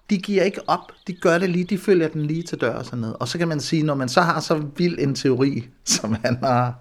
De 0.10 0.18
giver 0.18 0.44
ikke 0.44 0.70
op, 0.70 0.92
de 1.08 1.14
gør 1.14 1.38
det 1.38 1.50
lige, 1.50 1.64
de 1.64 1.78
følger 1.78 2.08
den 2.08 2.26
lige 2.26 2.44
til 2.44 2.62
dørs 2.62 2.80
og 2.80 2.86
sådan 2.86 3.00
noget. 3.00 3.16
Og 3.16 3.28
så 3.28 3.38
kan 3.38 3.48
man 3.48 3.60
sige, 3.60 3.84
når 3.84 3.96
man 3.96 4.10
så 4.10 4.22
har 4.22 4.40
så 4.40 4.64
vild 4.78 5.00
en 5.00 5.16
teori, 5.16 5.68
som 5.86 6.18
han 6.24 6.38
har, 6.44 6.74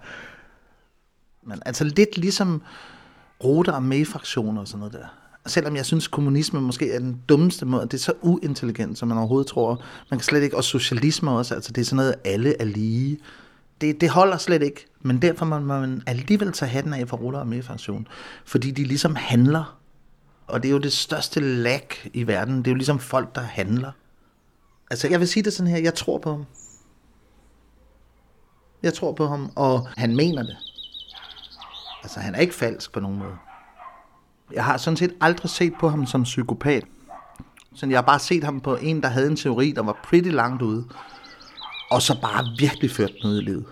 men 1.43 1.59
altså 1.65 1.83
lidt 1.83 2.17
ligesom 2.17 2.61
Rota 3.43 3.71
og 3.71 3.83
May-fraktioner 3.83 4.61
og 4.61 4.67
sådan 4.67 4.79
noget 4.79 4.93
der. 4.93 5.05
Selvom 5.45 5.75
jeg 5.75 5.85
synes, 5.85 6.07
kommunisme 6.07 6.61
måske 6.61 6.91
er 6.91 6.99
den 6.99 7.21
dummeste 7.29 7.65
måde, 7.65 7.83
det 7.83 7.93
er 7.93 7.97
så 7.97 8.13
uintelligent, 8.21 8.97
som 8.97 9.07
man 9.07 9.17
overhovedet 9.17 9.47
tror. 9.47 9.83
Man 10.09 10.19
kan 10.19 10.23
slet 10.25 10.43
ikke, 10.43 10.57
og 10.57 10.63
socialisme 10.63 11.31
også, 11.31 11.55
altså 11.55 11.71
det 11.71 11.81
er 11.81 11.85
sådan 11.85 11.95
noget, 11.95 12.15
alle 12.25 12.61
er 12.61 12.65
lige. 12.65 13.19
Det, 13.81 14.01
det 14.01 14.09
holder 14.09 14.37
slet 14.37 14.63
ikke, 14.63 14.85
men 15.01 15.21
derfor 15.21 15.45
må 15.45 15.59
man 15.59 16.03
alligevel 16.07 16.51
tage 16.51 16.69
hatten 16.69 16.93
af 16.93 17.07
for 17.07 17.17
Rota 17.17 17.37
og 17.37 17.47
May-fraktion, 17.47 18.07
fordi 18.45 18.71
de 18.71 18.83
ligesom 18.83 19.15
handler. 19.15 19.78
Og 20.49 20.63
det 20.63 20.69
er 20.69 20.73
jo 20.73 20.79
det 20.79 20.93
største 20.93 21.39
lag 21.39 21.87
i 22.13 22.27
verden, 22.27 22.57
det 22.57 22.67
er 22.67 22.71
jo 22.71 22.75
ligesom 22.75 22.99
folk, 22.99 23.35
der 23.35 23.41
handler. 23.41 23.91
Altså 24.91 25.07
jeg 25.07 25.19
vil 25.19 25.27
sige 25.27 25.43
det 25.43 25.53
sådan 25.53 25.71
her, 25.71 25.77
jeg 25.77 25.93
tror 25.93 26.17
på 26.17 26.31
ham. 26.31 26.45
Jeg 28.83 28.93
tror 28.93 29.13
på 29.13 29.27
ham, 29.27 29.51
og 29.55 29.87
han 29.97 30.15
mener 30.15 30.43
det. 30.43 30.57
Altså, 32.03 32.19
han 32.19 32.35
er 32.35 32.39
ikke 32.39 32.53
falsk 32.53 32.93
på 32.93 32.99
nogen 32.99 33.19
måde. 33.19 33.35
Jeg 34.53 34.65
har 34.65 34.77
sådan 34.77 34.97
set 34.97 35.15
aldrig 35.21 35.49
set 35.49 35.73
på 35.79 35.89
ham 35.89 36.05
som 36.05 36.23
psykopat. 36.23 36.83
Så 37.75 37.85
jeg 37.85 37.97
har 37.97 38.05
bare 38.05 38.19
set 38.19 38.43
ham 38.43 38.61
på 38.61 38.75
en, 38.75 39.01
der 39.01 39.07
havde 39.07 39.27
en 39.27 39.35
teori, 39.35 39.71
der 39.71 39.83
var 39.83 39.99
pretty 40.03 40.29
langt 40.29 40.61
ude. 40.61 40.87
Og 41.91 42.01
så 42.01 42.21
bare 42.21 42.45
virkelig 42.59 42.91
ført 42.91 43.11
noget 43.23 43.41
i 43.41 43.45
livet. 43.45 43.65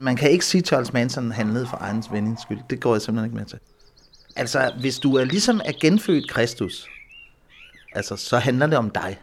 Man 0.00 0.16
kan 0.16 0.30
ikke 0.30 0.44
sige, 0.44 0.60
at 0.60 0.66
Charles 0.66 0.92
Manson 0.92 1.32
handlede 1.32 1.66
for 1.66 1.76
egen 1.80 2.04
vindings 2.12 2.42
skyld. 2.42 2.58
Det 2.70 2.80
går 2.80 2.94
jeg 2.94 3.02
simpelthen 3.02 3.26
ikke 3.26 3.36
med 3.36 3.46
til. 3.46 3.58
Altså, 4.36 4.72
hvis 4.80 4.98
du 4.98 5.14
er 5.14 5.24
ligesom 5.24 5.60
er 5.64 5.72
genfødt 5.80 6.30
Kristus, 6.30 6.86
altså, 7.94 8.16
så 8.16 8.38
handler 8.38 8.66
det 8.66 8.78
om 8.78 8.90
dig. 8.90 9.18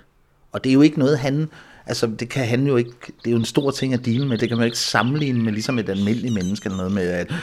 Og 0.51 0.63
det 0.63 0.69
er 0.69 0.73
jo 0.73 0.81
ikke 0.81 0.99
noget, 0.99 1.19
han... 1.19 1.49
Altså, 1.85 2.07
det 2.07 2.29
kan 2.29 2.47
han 2.47 2.67
jo 2.67 2.75
ikke... 2.75 2.91
Det 3.07 3.27
er 3.27 3.31
jo 3.31 3.37
en 3.37 3.45
stor 3.45 3.71
ting 3.71 3.93
at 3.93 4.05
dele 4.05 4.27
med. 4.27 4.37
Det 4.37 4.49
kan 4.49 4.57
man 4.57 4.63
jo 4.63 4.65
ikke 4.65 4.77
sammenligne 4.77 5.43
med 5.43 5.53
ligesom 5.53 5.79
et 5.79 5.89
almindeligt 5.89 6.33
menneske 6.33 6.65
eller 6.65 6.77
noget 6.77 6.91
med. 6.91 7.09
At, 7.09 7.33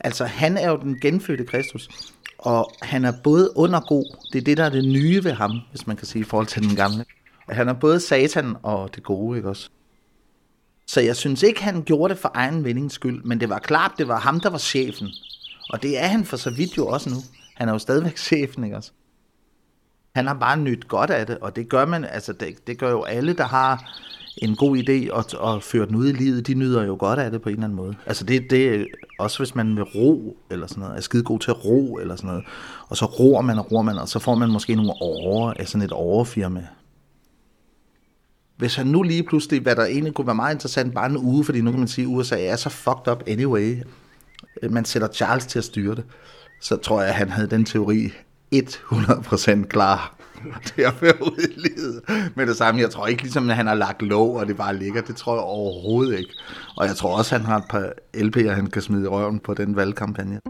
altså, 0.00 0.24
han 0.24 0.56
er 0.56 0.70
jo 0.70 0.76
den 0.76 1.00
genfødte 1.00 1.44
Kristus. 1.44 1.88
Og 2.38 2.72
han 2.82 3.04
er 3.04 3.12
både 3.24 3.52
ond 3.56 3.74
og 3.74 3.86
god. 3.86 4.16
Det 4.32 4.38
er 4.38 4.42
det, 4.44 4.56
der 4.56 4.64
er 4.64 4.70
det 4.70 4.84
nye 4.84 5.24
ved 5.24 5.32
ham, 5.32 5.60
hvis 5.70 5.86
man 5.86 5.96
kan 5.96 6.06
sige, 6.06 6.20
i 6.20 6.24
forhold 6.24 6.46
til 6.46 6.62
den 6.62 6.76
gamle. 6.76 7.04
Han 7.48 7.68
er 7.68 7.72
både 7.72 8.00
satan 8.00 8.56
og 8.62 8.94
det 8.94 9.02
gode, 9.02 9.36
ikke 9.36 9.48
også? 9.48 9.68
Så 10.86 11.00
jeg 11.00 11.16
synes 11.16 11.42
ikke, 11.42 11.62
han 11.62 11.82
gjorde 11.82 12.14
det 12.14 12.20
for 12.20 12.30
egen 12.34 12.64
vindings 12.64 12.94
skyld, 12.94 13.22
men 13.24 13.40
det 13.40 13.48
var 13.48 13.58
klart, 13.58 13.92
det 13.98 14.08
var 14.08 14.20
ham, 14.20 14.40
der 14.40 14.50
var 14.50 14.58
chefen. 14.58 15.08
Og 15.72 15.82
det 15.82 15.98
er 15.98 16.06
han 16.06 16.24
for 16.24 16.36
så 16.36 16.50
vidt 16.50 16.76
jo 16.76 16.86
også 16.86 17.10
nu. 17.10 17.16
Han 17.54 17.68
er 17.68 17.72
jo 17.72 17.78
stadigvæk 17.78 18.18
chefen, 18.28 18.64
ikke 18.64 18.76
også? 18.76 18.92
Han 20.14 20.26
har 20.26 20.34
bare 20.34 20.56
nyt 20.56 20.88
godt 20.88 21.10
af 21.10 21.26
det, 21.26 21.38
og 21.38 21.56
det 21.56 21.68
gør 21.68 21.84
man, 21.84 22.04
altså 22.04 22.32
det, 22.32 22.66
det 22.66 22.78
gør 22.78 22.90
jo 22.90 23.02
alle, 23.02 23.32
der 23.32 23.44
har 23.44 23.98
en 24.36 24.56
god 24.56 24.76
idé 24.76 25.12
og, 25.12 25.24
og 25.38 25.62
fører 25.62 25.86
den 25.86 25.96
ud 25.96 26.08
i 26.08 26.12
livet, 26.12 26.46
de 26.46 26.54
nyder 26.54 26.84
jo 26.84 26.96
godt 26.98 27.18
af 27.18 27.30
det 27.30 27.42
på 27.42 27.48
en 27.48 27.52
eller 27.52 27.64
anden 27.64 27.76
måde. 27.76 27.94
Altså 28.06 28.24
det, 28.24 28.50
det 28.50 28.74
er 28.74 28.84
også 29.18 29.38
hvis 29.38 29.54
man 29.54 29.76
vil 29.76 29.84
ro, 29.84 30.36
eller 30.50 30.66
sådan 30.66 30.80
noget, 30.80 30.96
er 30.96 31.00
skide 31.00 31.22
god 31.22 31.38
til 31.38 31.50
at 31.50 31.64
ro, 31.64 31.96
eller 31.96 32.16
sådan 32.16 32.28
noget, 32.28 32.44
og 32.88 32.96
så 32.96 33.04
roer 33.04 33.42
man 33.42 33.58
og 33.58 33.72
roer 33.72 33.82
man, 33.82 33.98
og 33.98 34.08
så 34.08 34.18
får 34.18 34.34
man 34.34 34.50
måske 34.50 34.74
nogle 34.74 34.92
over 35.00 35.52
af 35.56 35.68
sådan 35.68 35.84
et 35.84 35.92
overfirma. 35.92 36.66
Hvis 38.56 38.74
han 38.74 38.86
nu 38.86 39.02
lige 39.02 39.22
pludselig, 39.22 39.60
hvad 39.60 39.76
der 39.76 39.84
egentlig 39.84 40.14
kunne 40.14 40.26
være 40.26 40.34
meget 40.34 40.54
interessant, 40.54 40.94
bare 40.94 41.10
en 41.10 41.16
uge, 41.16 41.44
fordi 41.44 41.60
nu 41.60 41.70
kan 41.70 41.80
man 41.80 41.88
sige, 41.88 42.04
at 42.04 42.08
USA 42.08 42.44
er 42.44 42.56
så 42.56 42.68
fucked 42.68 43.12
up 43.12 43.22
anyway, 43.26 43.82
man 44.70 44.84
sætter 44.84 45.08
Charles 45.08 45.46
til 45.46 45.58
at 45.58 45.64
styre 45.64 45.94
det, 45.94 46.04
så 46.60 46.76
tror 46.76 47.00
jeg, 47.00 47.08
at 47.08 47.14
han 47.14 47.30
havde 47.30 47.50
den 47.50 47.64
teori 47.64 48.12
100% 48.54 49.64
klar 49.66 50.16
til 50.74 50.82
at 50.82 50.92
føre 50.92 51.22
ud 51.22 51.46
i 51.48 51.60
livet 51.60 52.02
med 52.36 52.46
det 52.46 52.56
samme. 52.56 52.80
Jeg 52.80 52.90
tror 52.90 53.06
ikke 53.06 53.22
ligesom, 53.22 53.50
at 53.50 53.56
han 53.56 53.66
har 53.66 53.74
lagt 53.74 54.02
lov, 54.02 54.36
og 54.36 54.46
det 54.46 54.56
bare 54.56 54.76
ligger. 54.76 55.02
Det 55.02 55.16
tror 55.16 55.34
jeg 55.34 55.42
overhovedet 55.42 56.18
ikke. 56.18 56.32
Og 56.76 56.86
jeg 56.86 56.96
tror 56.96 57.18
også, 57.18 57.34
at 57.34 57.40
han 57.40 57.50
har 57.50 57.58
et 57.58 57.64
par 57.70 57.92
LP'er, 58.16 58.50
han 58.50 58.66
kan 58.66 58.82
smide 58.82 59.04
i 59.04 59.06
røven 59.06 59.38
på 59.38 59.54
den 59.54 59.76
valgkampagne. 59.76 60.40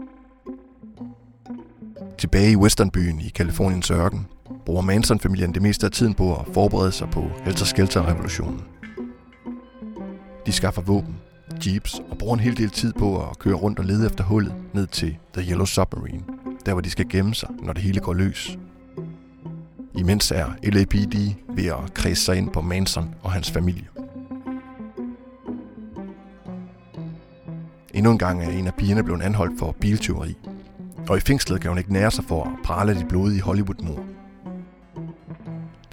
Tilbage 2.17 2.51
i 2.51 2.55
Westernbyen 2.55 3.21
i 3.21 3.29
Kaliforniens 3.29 3.91
ørken 3.91 4.27
bruger 4.65 4.81
Manson-familien 4.81 5.53
det 5.53 5.61
meste 5.61 5.85
af 5.85 5.91
tiden 5.91 6.13
på 6.13 6.35
at 6.35 6.45
forberede 6.53 6.91
sig 6.91 7.09
på 7.09 7.31
Helter 7.45 7.65
Skelter-revolutionen. 7.65 8.61
De 10.45 10.51
skaffer 10.51 10.81
våben, 10.81 11.15
jeeps 11.65 12.01
og 12.09 12.17
bruger 12.17 12.33
en 12.33 12.39
hel 12.39 12.57
del 12.57 12.69
tid 12.69 12.93
på 12.93 13.29
at 13.29 13.39
køre 13.39 13.53
rundt 13.53 13.79
og 13.79 13.85
lede 13.85 14.05
efter 14.05 14.23
hullet 14.23 14.53
ned 14.73 14.87
til 14.87 15.17
The 15.33 15.49
Yellow 15.49 15.65
Submarine, 15.65 16.23
der 16.65 16.71
hvor 16.73 16.81
de 16.81 16.89
skal 16.89 17.09
gemme 17.09 17.35
sig, 17.35 17.49
når 17.59 17.73
det 17.73 17.83
hele 17.83 17.99
går 17.99 18.13
løs. 18.13 18.57
Imens 19.95 20.31
er 20.31 20.45
LAPD 20.63 21.15
ved 21.49 21.65
at 21.65 21.93
kredse 21.93 22.23
sig 22.23 22.37
ind 22.37 22.49
på 22.49 22.61
Manson 22.61 23.15
og 23.21 23.31
hans 23.31 23.51
familie. 23.51 23.87
Endnu 27.93 28.11
en 28.11 28.17
gang 28.17 28.43
er 28.43 28.49
en 28.49 28.67
af 28.67 28.73
pigerne 28.73 29.03
blevet 29.03 29.21
anholdt 29.21 29.59
for 29.59 29.75
biltyveri, 29.81 30.37
og 31.09 31.17
i 31.17 31.19
fængslet 31.19 31.61
kan 31.61 31.69
hun 31.69 31.77
ikke 31.77 31.93
nære 31.93 32.11
sig 32.11 32.23
for 32.23 32.43
at 32.43 32.51
prale 32.63 32.99
de 32.99 33.05
blodige 33.09 33.41
Hollywood-mor. 33.41 34.03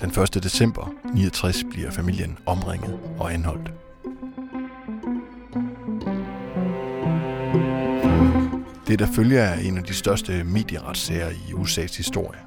Den 0.00 0.10
1. 0.10 0.34
december 0.42 0.92
69 1.14 1.64
bliver 1.70 1.90
familien 1.90 2.38
omringet 2.46 2.98
og 3.18 3.34
anholdt. 3.34 3.72
Det, 8.90 8.98
der 8.98 9.06
følger, 9.16 9.42
er 9.42 9.54
en 9.54 9.78
af 9.78 9.84
de 9.84 9.94
største 9.94 10.44
medieretssager 10.44 11.30
i 11.30 11.52
USA's 11.60 11.96
historie. 11.96 12.40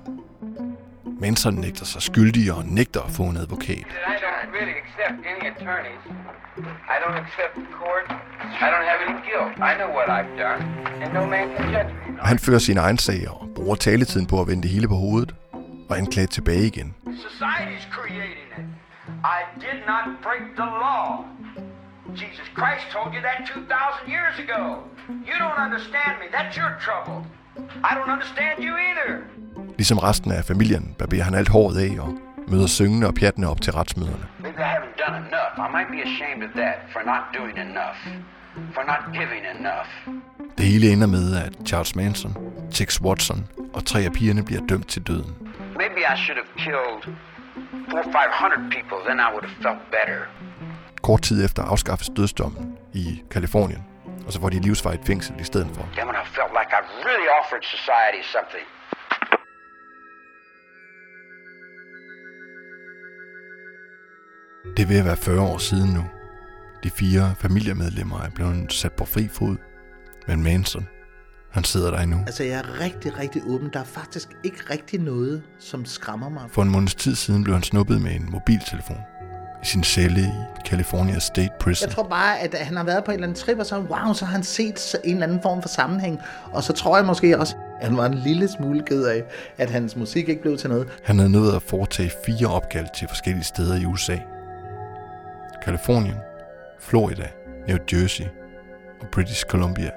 Manson 1.21 1.53
nægter 1.53 1.85
sig 1.85 2.01
skyldig 2.01 2.53
og 2.53 2.65
nægter 2.65 3.01
at 3.01 3.11
få 3.11 3.23
en 3.23 3.37
advokat. 3.37 3.85
Really 4.59 4.75
accept 4.83 5.17
any 5.31 5.43
attorneys. 5.53 6.01
I 6.93 6.97
don't 7.03 7.17
accept 7.23 7.53
the 7.55 7.67
court. 7.79 8.05
I 8.65 8.67
don't 8.73 8.87
have 8.91 8.99
any 9.07 9.17
guilt. 9.29 9.51
I 9.71 9.73
know 9.79 9.89
what 9.97 10.07
I've 10.17 10.33
done, 10.45 10.61
and 11.03 11.13
no 11.13 11.25
man 11.25 11.47
can 11.57 11.65
judge 11.75 11.93
me. 11.93 12.21
Og 12.21 12.27
han 12.27 12.39
fører 12.39 12.59
sin 12.59 12.77
egen 12.77 12.97
sag 12.97 13.29
og 13.29 13.49
bruger 13.55 13.75
taletiden 13.75 14.27
på 14.27 14.41
at 14.41 14.47
vende 14.47 14.63
det 14.63 14.71
hele 14.71 14.87
på 14.87 14.95
hovedet 14.95 15.35
og 15.89 15.97
anklage 15.97 16.27
tilbage 16.27 16.65
igen. 16.67 16.95
Society's 17.07 17.85
creating 17.95 18.47
it. 18.57 18.65
I 19.37 19.39
did 19.65 19.79
not 19.91 20.05
break 20.23 20.43
the. 20.57 20.82
Jesus 22.15 22.47
Christ 22.59 22.85
told 22.95 23.13
you 23.15 23.21
that 23.21 23.37
2,000 23.47 24.07
years 24.15 24.35
ago. 24.45 24.61
You 25.29 25.35
don't 25.43 25.59
understand 25.67 26.13
me. 26.21 26.25
That's 26.37 26.55
your 26.61 26.71
trouble. 26.85 27.17
I 27.89 27.91
don't 27.97 28.11
understand 28.15 28.55
you 28.65 28.73
either. 28.87 29.09
Ligesom 29.77 29.97
resten 29.97 30.31
af 30.31 30.45
familien 30.45 30.95
barberer 30.99 31.23
han 31.23 31.33
alt 31.33 31.49
håret 31.49 31.77
af 31.77 31.99
og 32.01 32.17
møder 32.47 32.67
syngende 32.67 33.07
og 33.07 33.13
pjattende 33.15 33.47
op 33.51 33.61
til 33.61 33.73
retsmøderne. 33.73 34.25
Maybe 34.39 34.61
I 34.61 34.69
haven't 34.75 34.97
done 35.05 35.17
enough. 35.27 35.53
I 35.67 35.69
might 35.75 35.89
be 35.95 35.99
ashamed 36.09 36.43
of 36.47 36.53
that 36.55 36.77
for 36.93 37.01
not 37.11 37.23
doing 37.39 37.57
enough. 37.69 37.99
For 38.75 38.83
not 38.91 39.01
giving 39.19 39.43
enough. 39.59 39.89
Det 40.57 40.65
hele 40.65 40.93
ender 40.93 41.07
med, 41.07 41.35
at 41.45 41.53
Charles 41.67 41.95
Manson, 41.95 42.37
Tex 42.71 43.01
Watson 43.01 43.47
og 43.73 43.85
tre 43.85 43.99
af 43.99 44.13
pigerne 44.13 44.43
bliver 44.45 44.61
dømt 44.69 44.87
til 44.87 45.01
døden. 45.07 45.35
Maybe 45.81 45.99
I 46.13 46.15
should 46.23 46.39
have 46.43 46.51
killed 46.65 47.15
four 47.89 47.99
or 47.99 48.09
five 48.17 48.31
hundred 48.41 48.63
people, 48.75 48.97
then 49.07 49.17
I 49.25 49.29
would 49.33 49.45
have 49.49 49.57
felt 49.65 49.81
better. 49.97 50.19
Kort 51.03 51.21
tid 51.21 51.45
efter 51.45 51.63
afskaffes 51.63 52.09
dødsdommen 52.17 52.77
i 52.93 53.23
Kalifornien, 53.31 53.83
og 54.25 54.33
så 54.33 54.39
får 54.41 54.49
de 54.49 54.59
livsvarigt 54.59 55.05
fængsel 55.05 55.35
i 55.39 55.43
stedet 55.43 55.67
for. 55.75 55.89
Damn 55.95 56.09
I 56.09 56.25
felt 56.37 56.53
like 56.59 56.71
I 56.79 56.81
really 57.07 57.29
offered 57.39 57.63
society 57.77 58.23
something. 58.35 58.67
Det 64.77 64.95
er 64.95 64.99
at 64.99 65.05
være 65.05 65.17
40 65.17 65.41
år 65.41 65.57
siden 65.57 65.93
nu. 65.93 66.03
De 66.83 66.89
fire 66.89 67.35
familiemedlemmer 67.39 68.21
er 68.21 68.29
blevet 68.29 68.73
sat 68.73 68.93
på 68.93 69.05
fri 69.05 69.27
fod, 69.27 69.57
men 70.27 70.43
Manson, 70.43 70.87
han 71.51 71.63
sidder 71.63 71.91
der 71.91 71.99
endnu. 71.99 72.17
Altså, 72.25 72.43
jeg 72.43 72.59
er 72.59 72.79
rigtig, 72.79 73.19
rigtig 73.19 73.41
åben. 73.47 73.69
Der 73.73 73.79
er 73.79 73.83
faktisk 73.83 74.29
ikke 74.43 74.59
rigtig 74.69 74.99
noget, 74.99 75.43
som 75.59 75.85
skræmmer 75.85 76.29
mig. 76.29 76.43
For 76.51 76.61
en 76.61 76.69
måneds 76.69 76.95
tid 76.95 77.15
siden 77.15 77.43
blev 77.43 77.55
han 77.55 77.63
snuppet 77.63 78.01
med 78.01 78.11
en 78.15 78.31
mobiltelefon 78.31 78.97
sin 79.63 79.83
celle 79.83 80.21
i 80.21 80.31
California 80.65 81.19
State 81.19 81.53
Prison. 81.59 81.87
Jeg 81.87 81.95
tror 81.95 82.03
bare, 82.03 82.39
at 82.39 82.53
han 82.53 82.77
har 82.77 82.83
været 82.83 83.03
på 83.03 83.11
en 83.11 83.15
eller 83.15 83.27
anden 83.27 83.41
trip, 83.41 83.59
og 83.59 83.65
så, 83.65 83.79
wow, 83.79 84.13
så 84.13 84.25
har 84.25 84.31
han 84.31 84.43
set 84.43 84.95
en 85.03 85.13
eller 85.13 85.27
anden 85.27 85.41
form 85.41 85.61
for 85.61 85.69
sammenhæng. 85.69 86.19
Og 86.51 86.63
så 86.63 86.73
tror 86.73 86.97
jeg 86.97 87.05
måske 87.05 87.39
også, 87.39 87.55
at 87.81 87.87
han 87.87 87.97
var 87.97 88.05
en 88.05 88.13
lille 88.13 88.47
smule 88.47 88.83
ked 88.83 89.05
af, 89.05 89.23
at 89.57 89.69
hans 89.69 89.95
musik 89.95 90.29
ikke 90.29 90.41
blev 90.41 90.57
til 90.57 90.69
noget. 90.69 90.87
Han 91.03 91.17
havde 91.19 91.31
nået 91.31 91.55
at 91.55 91.61
foretage 91.61 92.11
fire 92.25 92.47
opkald 92.47 92.87
til 92.95 93.07
forskellige 93.07 93.43
steder 93.43 93.75
i 93.81 93.85
USA. 93.85 94.17
Kalifornien, 95.63 96.15
Florida, 96.79 97.27
New 97.67 97.77
Jersey 97.93 98.25
og 99.01 99.07
British 99.11 99.45
Columbia. 99.45 99.89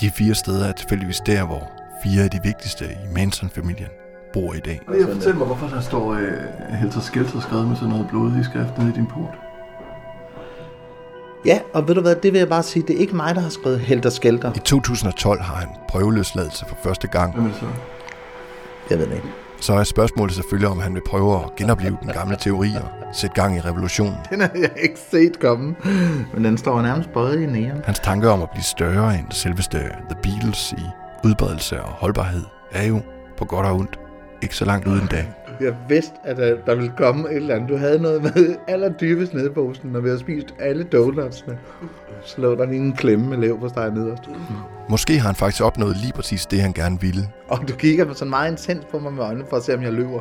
De 0.00 0.10
fire 0.10 0.34
steder 0.34 0.68
er 0.68 0.72
tilfældigvis 0.72 1.20
der, 1.26 1.44
hvor 1.44 1.72
fire 2.02 2.22
af 2.24 2.30
de 2.30 2.40
vigtigste 2.44 2.84
i 2.84 3.14
Manson-familien 3.14 3.88
bor 4.32 4.54
i 4.54 4.60
dag. 4.60 4.80
Vil 4.88 4.98
jeg 4.98 5.08
fortælle 5.08 5.38
mig, 5.38 5.46
hvorfor 5.46 5.66
der 5.66 5.80
står 5.80 6.12
øh, 6.12 6.32
Helter 6.80 7.00
Skelter 7.00 7.40
skrevet 7.40 7.68
med 7.68 7.76
sådan 7.76 7.88
noget 7.88 8.06
blodig 8.10 8.44
skrift 8.44 8.78
nede 8.78 8.90
i 8.90 8.92
din 8.92 9.06
port? 9.06 9.34
Ja, 11.44 11.58
og 11.72 11.88
ved 11.88 11.94
du 11.94 12.00
hvad, 12.00 12.14
det 12.14 12.32
vil 12.32 12.38
jeg 12.38 12.48
bare 12.48 12.62
sige, 12.62 12.84
det 12.88 12.96
er 12.96 13.00
ikke 13.00 13.16
mig, 13.16 13.34
der 13.34 13.40
har 13.40 13.48
skrevet 13.48 13.80
Helter 13.80 14.10
Skelter. 14.10 14.52
I 14.56 14.58
2012 14.58 15.40
har 15.40 15.54
han 15.54 15.68
prøveløsladelse 15.88 16.64
for 16.68 16.76
første 16.82 17.08
gang. 17.08 17.34
Hvem 17.34 17.44
er 17.44 17.48
det 17.48 17.56
så? 17.56 17.66
Jeg 18.90 18.98
ved 18.98 19.06
det 19.06 19.14
ikke. 19.14 19.28
Så 19.60 19.72
er 19.72 19.84
spørgsmålet 19.84 20.34
selvfølgelig, 20.34 20.68
om 20.68 20.80
han 20.80 20.94
vil 20.94 21.02
prøve 21.06 21.36
at 21.36 21.56
genopleve 21.56 21.98
den 22.02 22.12
gamle 22.12 22.36
teori 22.36 22.68
og 22.82 23.14
sætte 23.14 23.34
gang 23.34 23.56
i 23.56 23.60
revolutionen. 23.60 24.14
Den 24.30 24.40
har 24.40 24.50
jeg 24.54 24.70
ikke 24.82 24.98
set 25.10 25.40
komme, 25.40 25.74
men 26.34 26.44
den 26.44 26.58
står 26.58 26.82
nærmest 26.82 27.12
bøjet 27.12 27.42
i 27.42 27.46
næren. 27.46 27.82
Hans 27.84 27.98
tanke 27.98 28.30
om 28.30 28.42
at 28.42 28.50
blive 28.50 28.64
større 28.64 29.14
end 29.18 29.26
selveste 29.30 29.78
The 29.78 30.18
Beatles 30.22 30.72
i 30.72 30.82
udbredelse 31.24 31.82
og 31.82 31.90
holdbarhed 31.90 32.44
er 32.72 32.86
jo, 32.86 33.00
på 33.38 33.44
godt 33.44 33.66
og 33.66 33.74
ondt, 33.74 33.98
ikke 34.42 34.56
så 34.56 34.64
langt 34.64 34.86
uden 34.86 35.06
dag. 35.06 35.28
Jeg 35.60 35.74
vidste, 35.88 36.14
at 36.24 36.36
der, 36.36 36.56
der 36.66 36.74
ville 36.74 36.92
komme 36.96 37.30
et 37.30 37.36
eller 37.36 37.54
andet. 37.54 37.68
Du 37.68 37.76
havde 37.76 37.98
noget 37.98 38.22
med 38.22 38.56
allerdybest 38.68 39.34
nede 39.34 39.46
i 39.46 39.48
posen, 39.48 39.90
når 39.90 40.00
vi 40.00 40.08
havde 40.08 40.20
spist 40.20 40.54
alle 40.58 40.84
donutsene. 40.84 41.58
Så 42.24 42.40
lå 42.40 42.54
der 42.54 42.66
lige 42.66 42.80
en 42.80 42.92
klemme 42.92 43.28
med 43.28 43.38
lev 43.38 43.60
på 43.60 43.68
steg 43.68 43.90
nederst. 43.90 44.22
Måske 44.88 45.18
har 45.18 45.26
han 45.26 45.34
faktisk 45.34 45.62
opnået 45.62 45.96
lige 45.96 46.12
præcis 46.12 46.46
det, 46.46 46.60
han 46.60 46.72
gerne 46.72 47.00
ville. 47.00 47.28
Og 47.48 47.68
du 47.68 47.74
kigger 47.74 48.04
på 48.04 48.14
sådan 48.14 48.30
meget 48.30 48.50
intens 48.50 48.84
på 48.90 48.98
mig 48.98 49.12
med 49.12 49.24
øjnene 49.24 49.44
for 49.50 49.56
at 49.56 49.62
se, 49.62 49.74
om 49.74 49.82
jeg 49.82 49.92
løber. 49.92 50.20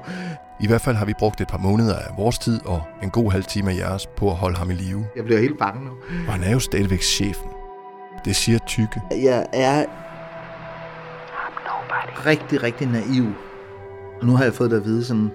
I 0.60 0.67
hvert 0.67 0.82
fald 0.82 0.95
har 0.95 1.05
vi 1.05 1.13
brugt 1.19 1.41
et 1.41 1.47
par 1.47 1.58
måneder 1.58 1.95
af 1.95 2.17
vores 2.17 2.39
tid 2.39 2.60
og 2.65 2.82
en 3.03 3.10
god 3.10 3.32
halv 3.32 3.43
time 3.43 3.71
af 3.71 3.75
jeres 3.75 4.08
på 4.08 4.29
at 4.29 4.36
holde 4.36 4.58
ham 4.58 4.71
i 4.71 4.73
live. 4.73 5.05
Jeg 5.15 5.23
bliver 5.23 5.39
helt 5.39 5.60
bange 5.60 5.86
nu. 5.86 5.91
Og 6.27 6.34
han 6.34 6.43
er 6.43 6.51
jo 6.51 6.60
stadigvæk 6.60 7.01
chefen. 7.01 7.49
Det 8.25 8.36
siger 8.36 8.60
tykke. 8.60 9.01
Jeg 9.12 9.45
er 9.53 9.86
rigtig, 12.25 12.63
rigtig 12.63 12.88
naiv. 12.88 13.34
Og 14.21 14.27
nu 14.27 14.36
har 14.36 14.43
jeg 14.43 14.53
fået 14.53 14.71
det 14.71 14.77
at 14.77 14.86
vide 14.86 15.05
sådan 15.05 15.32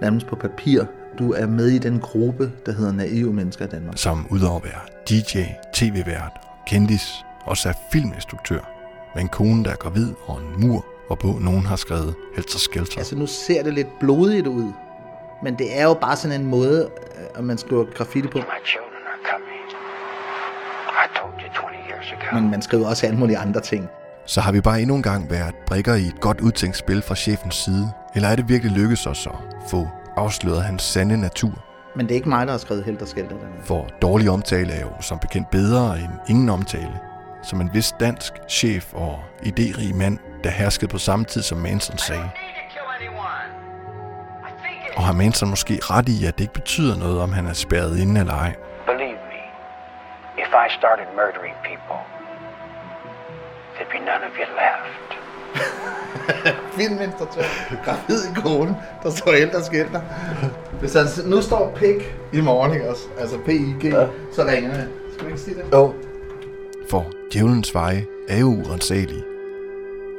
nærmest 0.00 0.26
på 0.26 0.36
papir. 0.36 0.84
Du 1.18 1.32
er 1.32 1.46
med 1.46 1.66
i 1.66 1.78
den 1.78 2.00
gruppe, 2.00 2.52
der 2.66 2.72
hedder 2.72 2.92
Naive 2.92 3.32
Mennesker 3.32 3.64
i 3.64 3.68
Danmark. 3.68 3.98
Som 3.98 4.26
udover 4.30 4.56
at 4.56 4.64
være 4.64 4.80
DJ, 5.08 5.38
tv-vært, 5.74 6.32
kendis, 6.66 7.24
også 7.44 7.68
er 7.68 7.72
filminstruktør. 7.92 8.60
Med 9.14 9.22
en 9.22 9.28
kone, 9.28 9.64
der 9.64 9.70
er 9.70 9.76
gravid 9.76 10.12
og 10.26 10.40
en 10.40 10.66
mur, 10.66 10.86
hvorpå 11.06 11.38
nogen 11.40 11.66
har 11.66 11.76
skrevet 11.76 12.14
Helter 12.34 12.58
Skelter. 12.58 12.98
Altså 12.98 13.16
nu 13.16 13.26
ser 13.26 13.62
det 13.62 13.74
lidt 13.74 13.98
blodigt 14.00 14.46
ud. 14.46 14.72
Men 15.42 15.58
det 15.58 15.78
er 15.78 15.84
jo 15.84 15.94
bare 15.94 16.16
sådan 16.16 16.40
en 16.40 16.46
måde, 16.46 16.90
øh, 17.18 17.24
at 17.34 17.44
man 17.44 17.58
skriver 17.58 17.84
graffiti 17.94 18.28
på. 18.28 18.38
My 18.38 18.60
children 18.66 19.02
are 19.12 19.20
coming. 19.30 19.64
I 21.04 21.06
told 21.18 21.34
you 21.42 21.48
20 21.54 21.90
years 21.90 22.12
ago. 22.12 22.40
Men 22.40 22.50
man 22.50 22.62
skriver 22.62 22.88
også 22.88 23.06
alle 23.06 23.18
mulige 23.18 23.38
andre 23.38 23.60
ting. 23.60 23.88
Så 24.26 24.40
har 24.40 24.52
vi 24.52 24.60
bare 24.60 24.80
endnu 24.80 24.96
en 24.96 25.02
gang 25.02 25.30
været 25.30 25.54
brikker 25.66 25.94
i 25.94 26.02
et 26.02 26.20
godt 26.20 26.40
udtænkt 26.40 26.76
spil 26.76 27.02
fra 27.02 27.14
chefens 27.14 27.54
side? 27.54 27.90
Eller 28.14 28.28
er 28.28 28.36
det 28.36 28.48
virkelig 28.48 28.72
lykkedes 28.72 29.06
os 29.06 29.26
at 29.26 29.68
få 29.70 29.88
afsløret 30.16 30.62
hans 30.62 30.82
sande 30.82 31.20
natur? 31.20 31.52
Men 31.96 32.06
det 32.06 32.12
er 32.12 32.16
ikke 32.16 32.28
mig, 32.28 32.46
der 32.46 32.52
har 32.52 32.58
skrevet 32.58 32.84
helt 32.84 33.02
og 33.02 33.08
skælder 33.08 33.30
den 33.30 33.38
her. 33.38 33.64
For 33.64 33.88
dårlig 34.02 34.30
omtale 34.30 34.72
er 34.72 34.80
jo 34.80 34.90
som 35.00 35.18
bekendt 35.18 35.50
bedre 35.50 35.98
end 35.98 36.12
ingen 36.28 36.48
omtale. 36.48 37.00
Som 37.42 37.60
en 37.60 37.70
vis 37.74 37.94
dansk 38.00 38.32
chef 38.48 38.94
og 38.94 39.18
idérig 39.42 39.94
mand, 39.94 40.18
der 40.44 40.50
herskede 40.50 40.90
på 40.90 40.98
samme 40.98 41.24
tid 41.24 41.42
som 41.42 41.58
Manson 41.58 41.98
sagde. 41.98 42.30
Og 44.96 45.04
har 45.04 45.12
Manson 45.12 45.50
måske 45.50 45.78
ret 45.82 46.08
i, 46.08 46.26
at 46.26 46.38
det 46.38 46.44
ikke 46.44 46.54
betyder 46.54 46.96
noget, 46.96 47.20
om 47.22 47.32
han 47.32 47.46
er 47.46 47.52
spærret 47.52 47.98
inde 47.98 48.20
eller 48.20 48.34
ej? 48.34 48.54
Believe 48.86 49.18
me, 49.32 49.40
if 50.44 50.48
I 50.64 50.66
started 50.78 51.06
murdering 51.16 51.56
people, 51.70 52.00
there'd 53.74 53.92
be 53.96 54.00
none 54.10 54.22
of 54.28 54.32
you 54.40 54.46
left. 54.62 55.10
Filminstruktør, 56.78 57.42
gravid 57.84 58.20
i 58.30 58.40
kone, 58.40 58.76
der 59.02 59.10
står 59.10 59.32
helt 59.32 59.54
og 59.54 59.64
skælder. 59.64 60.00
Hvis 60.80 60.94
han 60.94 61.06
nu 61.26 61.42
står 61.42 61.72
pik 61.76 62.14
i 62.32 62.40
morgen, 62.40 62.72
ikke 62.72 62.90
også? 62.90 63.02
Altså 63.18 63.38
P-I-G, 63.38 63.84
ja. 63.84 64.06
så 64.32 64.44
ringer 64.44 64.70
han. 64.70 64.88
Skal 65.12 65.24
du 65.24 65.28
ikke 65.28 65.40
sige 65.40 65.56
det? 65.56 65.64
Jo. 65.72 65.94
For 66.90 67.06
djævelens 67.32 67.74
veje 67.74 68.06
er 68.28 68.38
jo 68.38 68.46
urensagelige. 68.46 69.24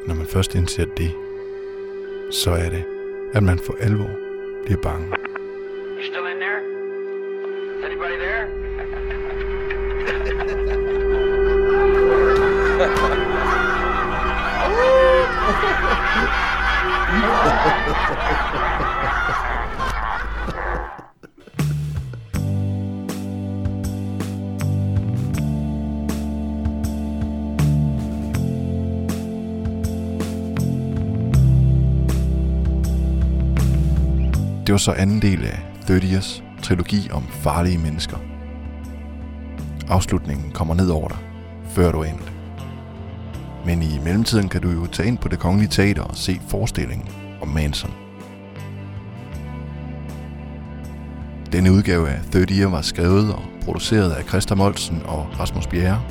Når 0.07 0.15
man 0.15 0.25
først 0.25 0.55
indser 0.55 0.85
det, 0.97 1.11
så 2.31 2.51
er 2.51 2.69
det, 2.69 2.83
at 3.33 3.43
man 3.43 3.59
for 3.65 3.75
alvor 3.81 4.09
bliver 4.65 4.81
bange. 4.81 5.13
Still 6.01 6.27
in 6.31 6.37
there? 6.39 6.59
Anybody 7.85 8.17
there? 8.19 8.45
Det 17.09 17.17
var 34.73 34.77
så 34.77 34.91
anden 34.91 35.21
del 35.21 35.45
af 35.45 35.59
30's 35.81 36.43
trilogi 36.63 37.09
om 37.11 37.27
farlige 37.27 37.77
mennesker. 37.77 38.17
Afslutningen 39.87 40.51
kommer 40.51 40.73
ned 40.73 40.89
over 40.89 41.07
dig, 41.07 41.17
før 41.69 41.91
du 41.91 41.99
er 41.99 42.05
endt. 42.05 42.28
Men 43.65 43.83
i 43.83 43.99
mellemtiden 44.03 44.49
kan 44.49 44.61
du 44.61 44.69
jo 44.69 44.85
tage 44.85 45.07
ind 45.07 45.17
på 45.17 45.27
det 45.27 45.39
kongelige 45.39 45.69
teater 45.69 46.01
og 46.01 46.15
se 46.15 46.41
forestillingen 46.47 47.07
om 47.41 47.47
Manson. 47.47 47.91
Denne 51.51 51.71
udgave 51.71 52.09
af 52.09 52.19
30 52.31 52.71
var 52.71 52.81
skrevet 52.81 53.33
og 53.33 53.41
produceret 53.61 54.11
af 54.11 54.23
Christa 54.23 54.55
Molsen 54.55 55.01
og 55.05 55.27
Rasmus 55.39 55.67
Bjerre. 55.67 56.01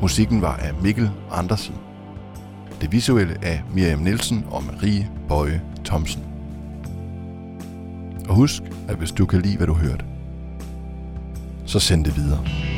Musikken 0.00 0.42
var 0.42 0.56
af 0.56 0.74
Mikkel 0.82 1.10
Andersen. 1.32 1.74
Det 2.80 2.92
visuelle 2.92 3.36
af 3.42 3.62
Miriam 3.74 3.98
Nielsen 3.98 4.44
og 4.50 4.64
Marie 4.64 5.10
Bøje 5.28 5.62
Thomsen. 5.84 6.22
Og 8.28 8.34
husk, 8.34 8.62
at 8.88 8.96
hvis 8.96 9.12
du 9.12 9.26
kan 9.26 9.40
lide, 9.40 9.56
hvad 9.56 9.66
du 9.66 9.74
hørte, 9.74 10.04
så 11.66 11.80
send 11.80 12.04
det 12.04 12.16
videre. 12.16 12.69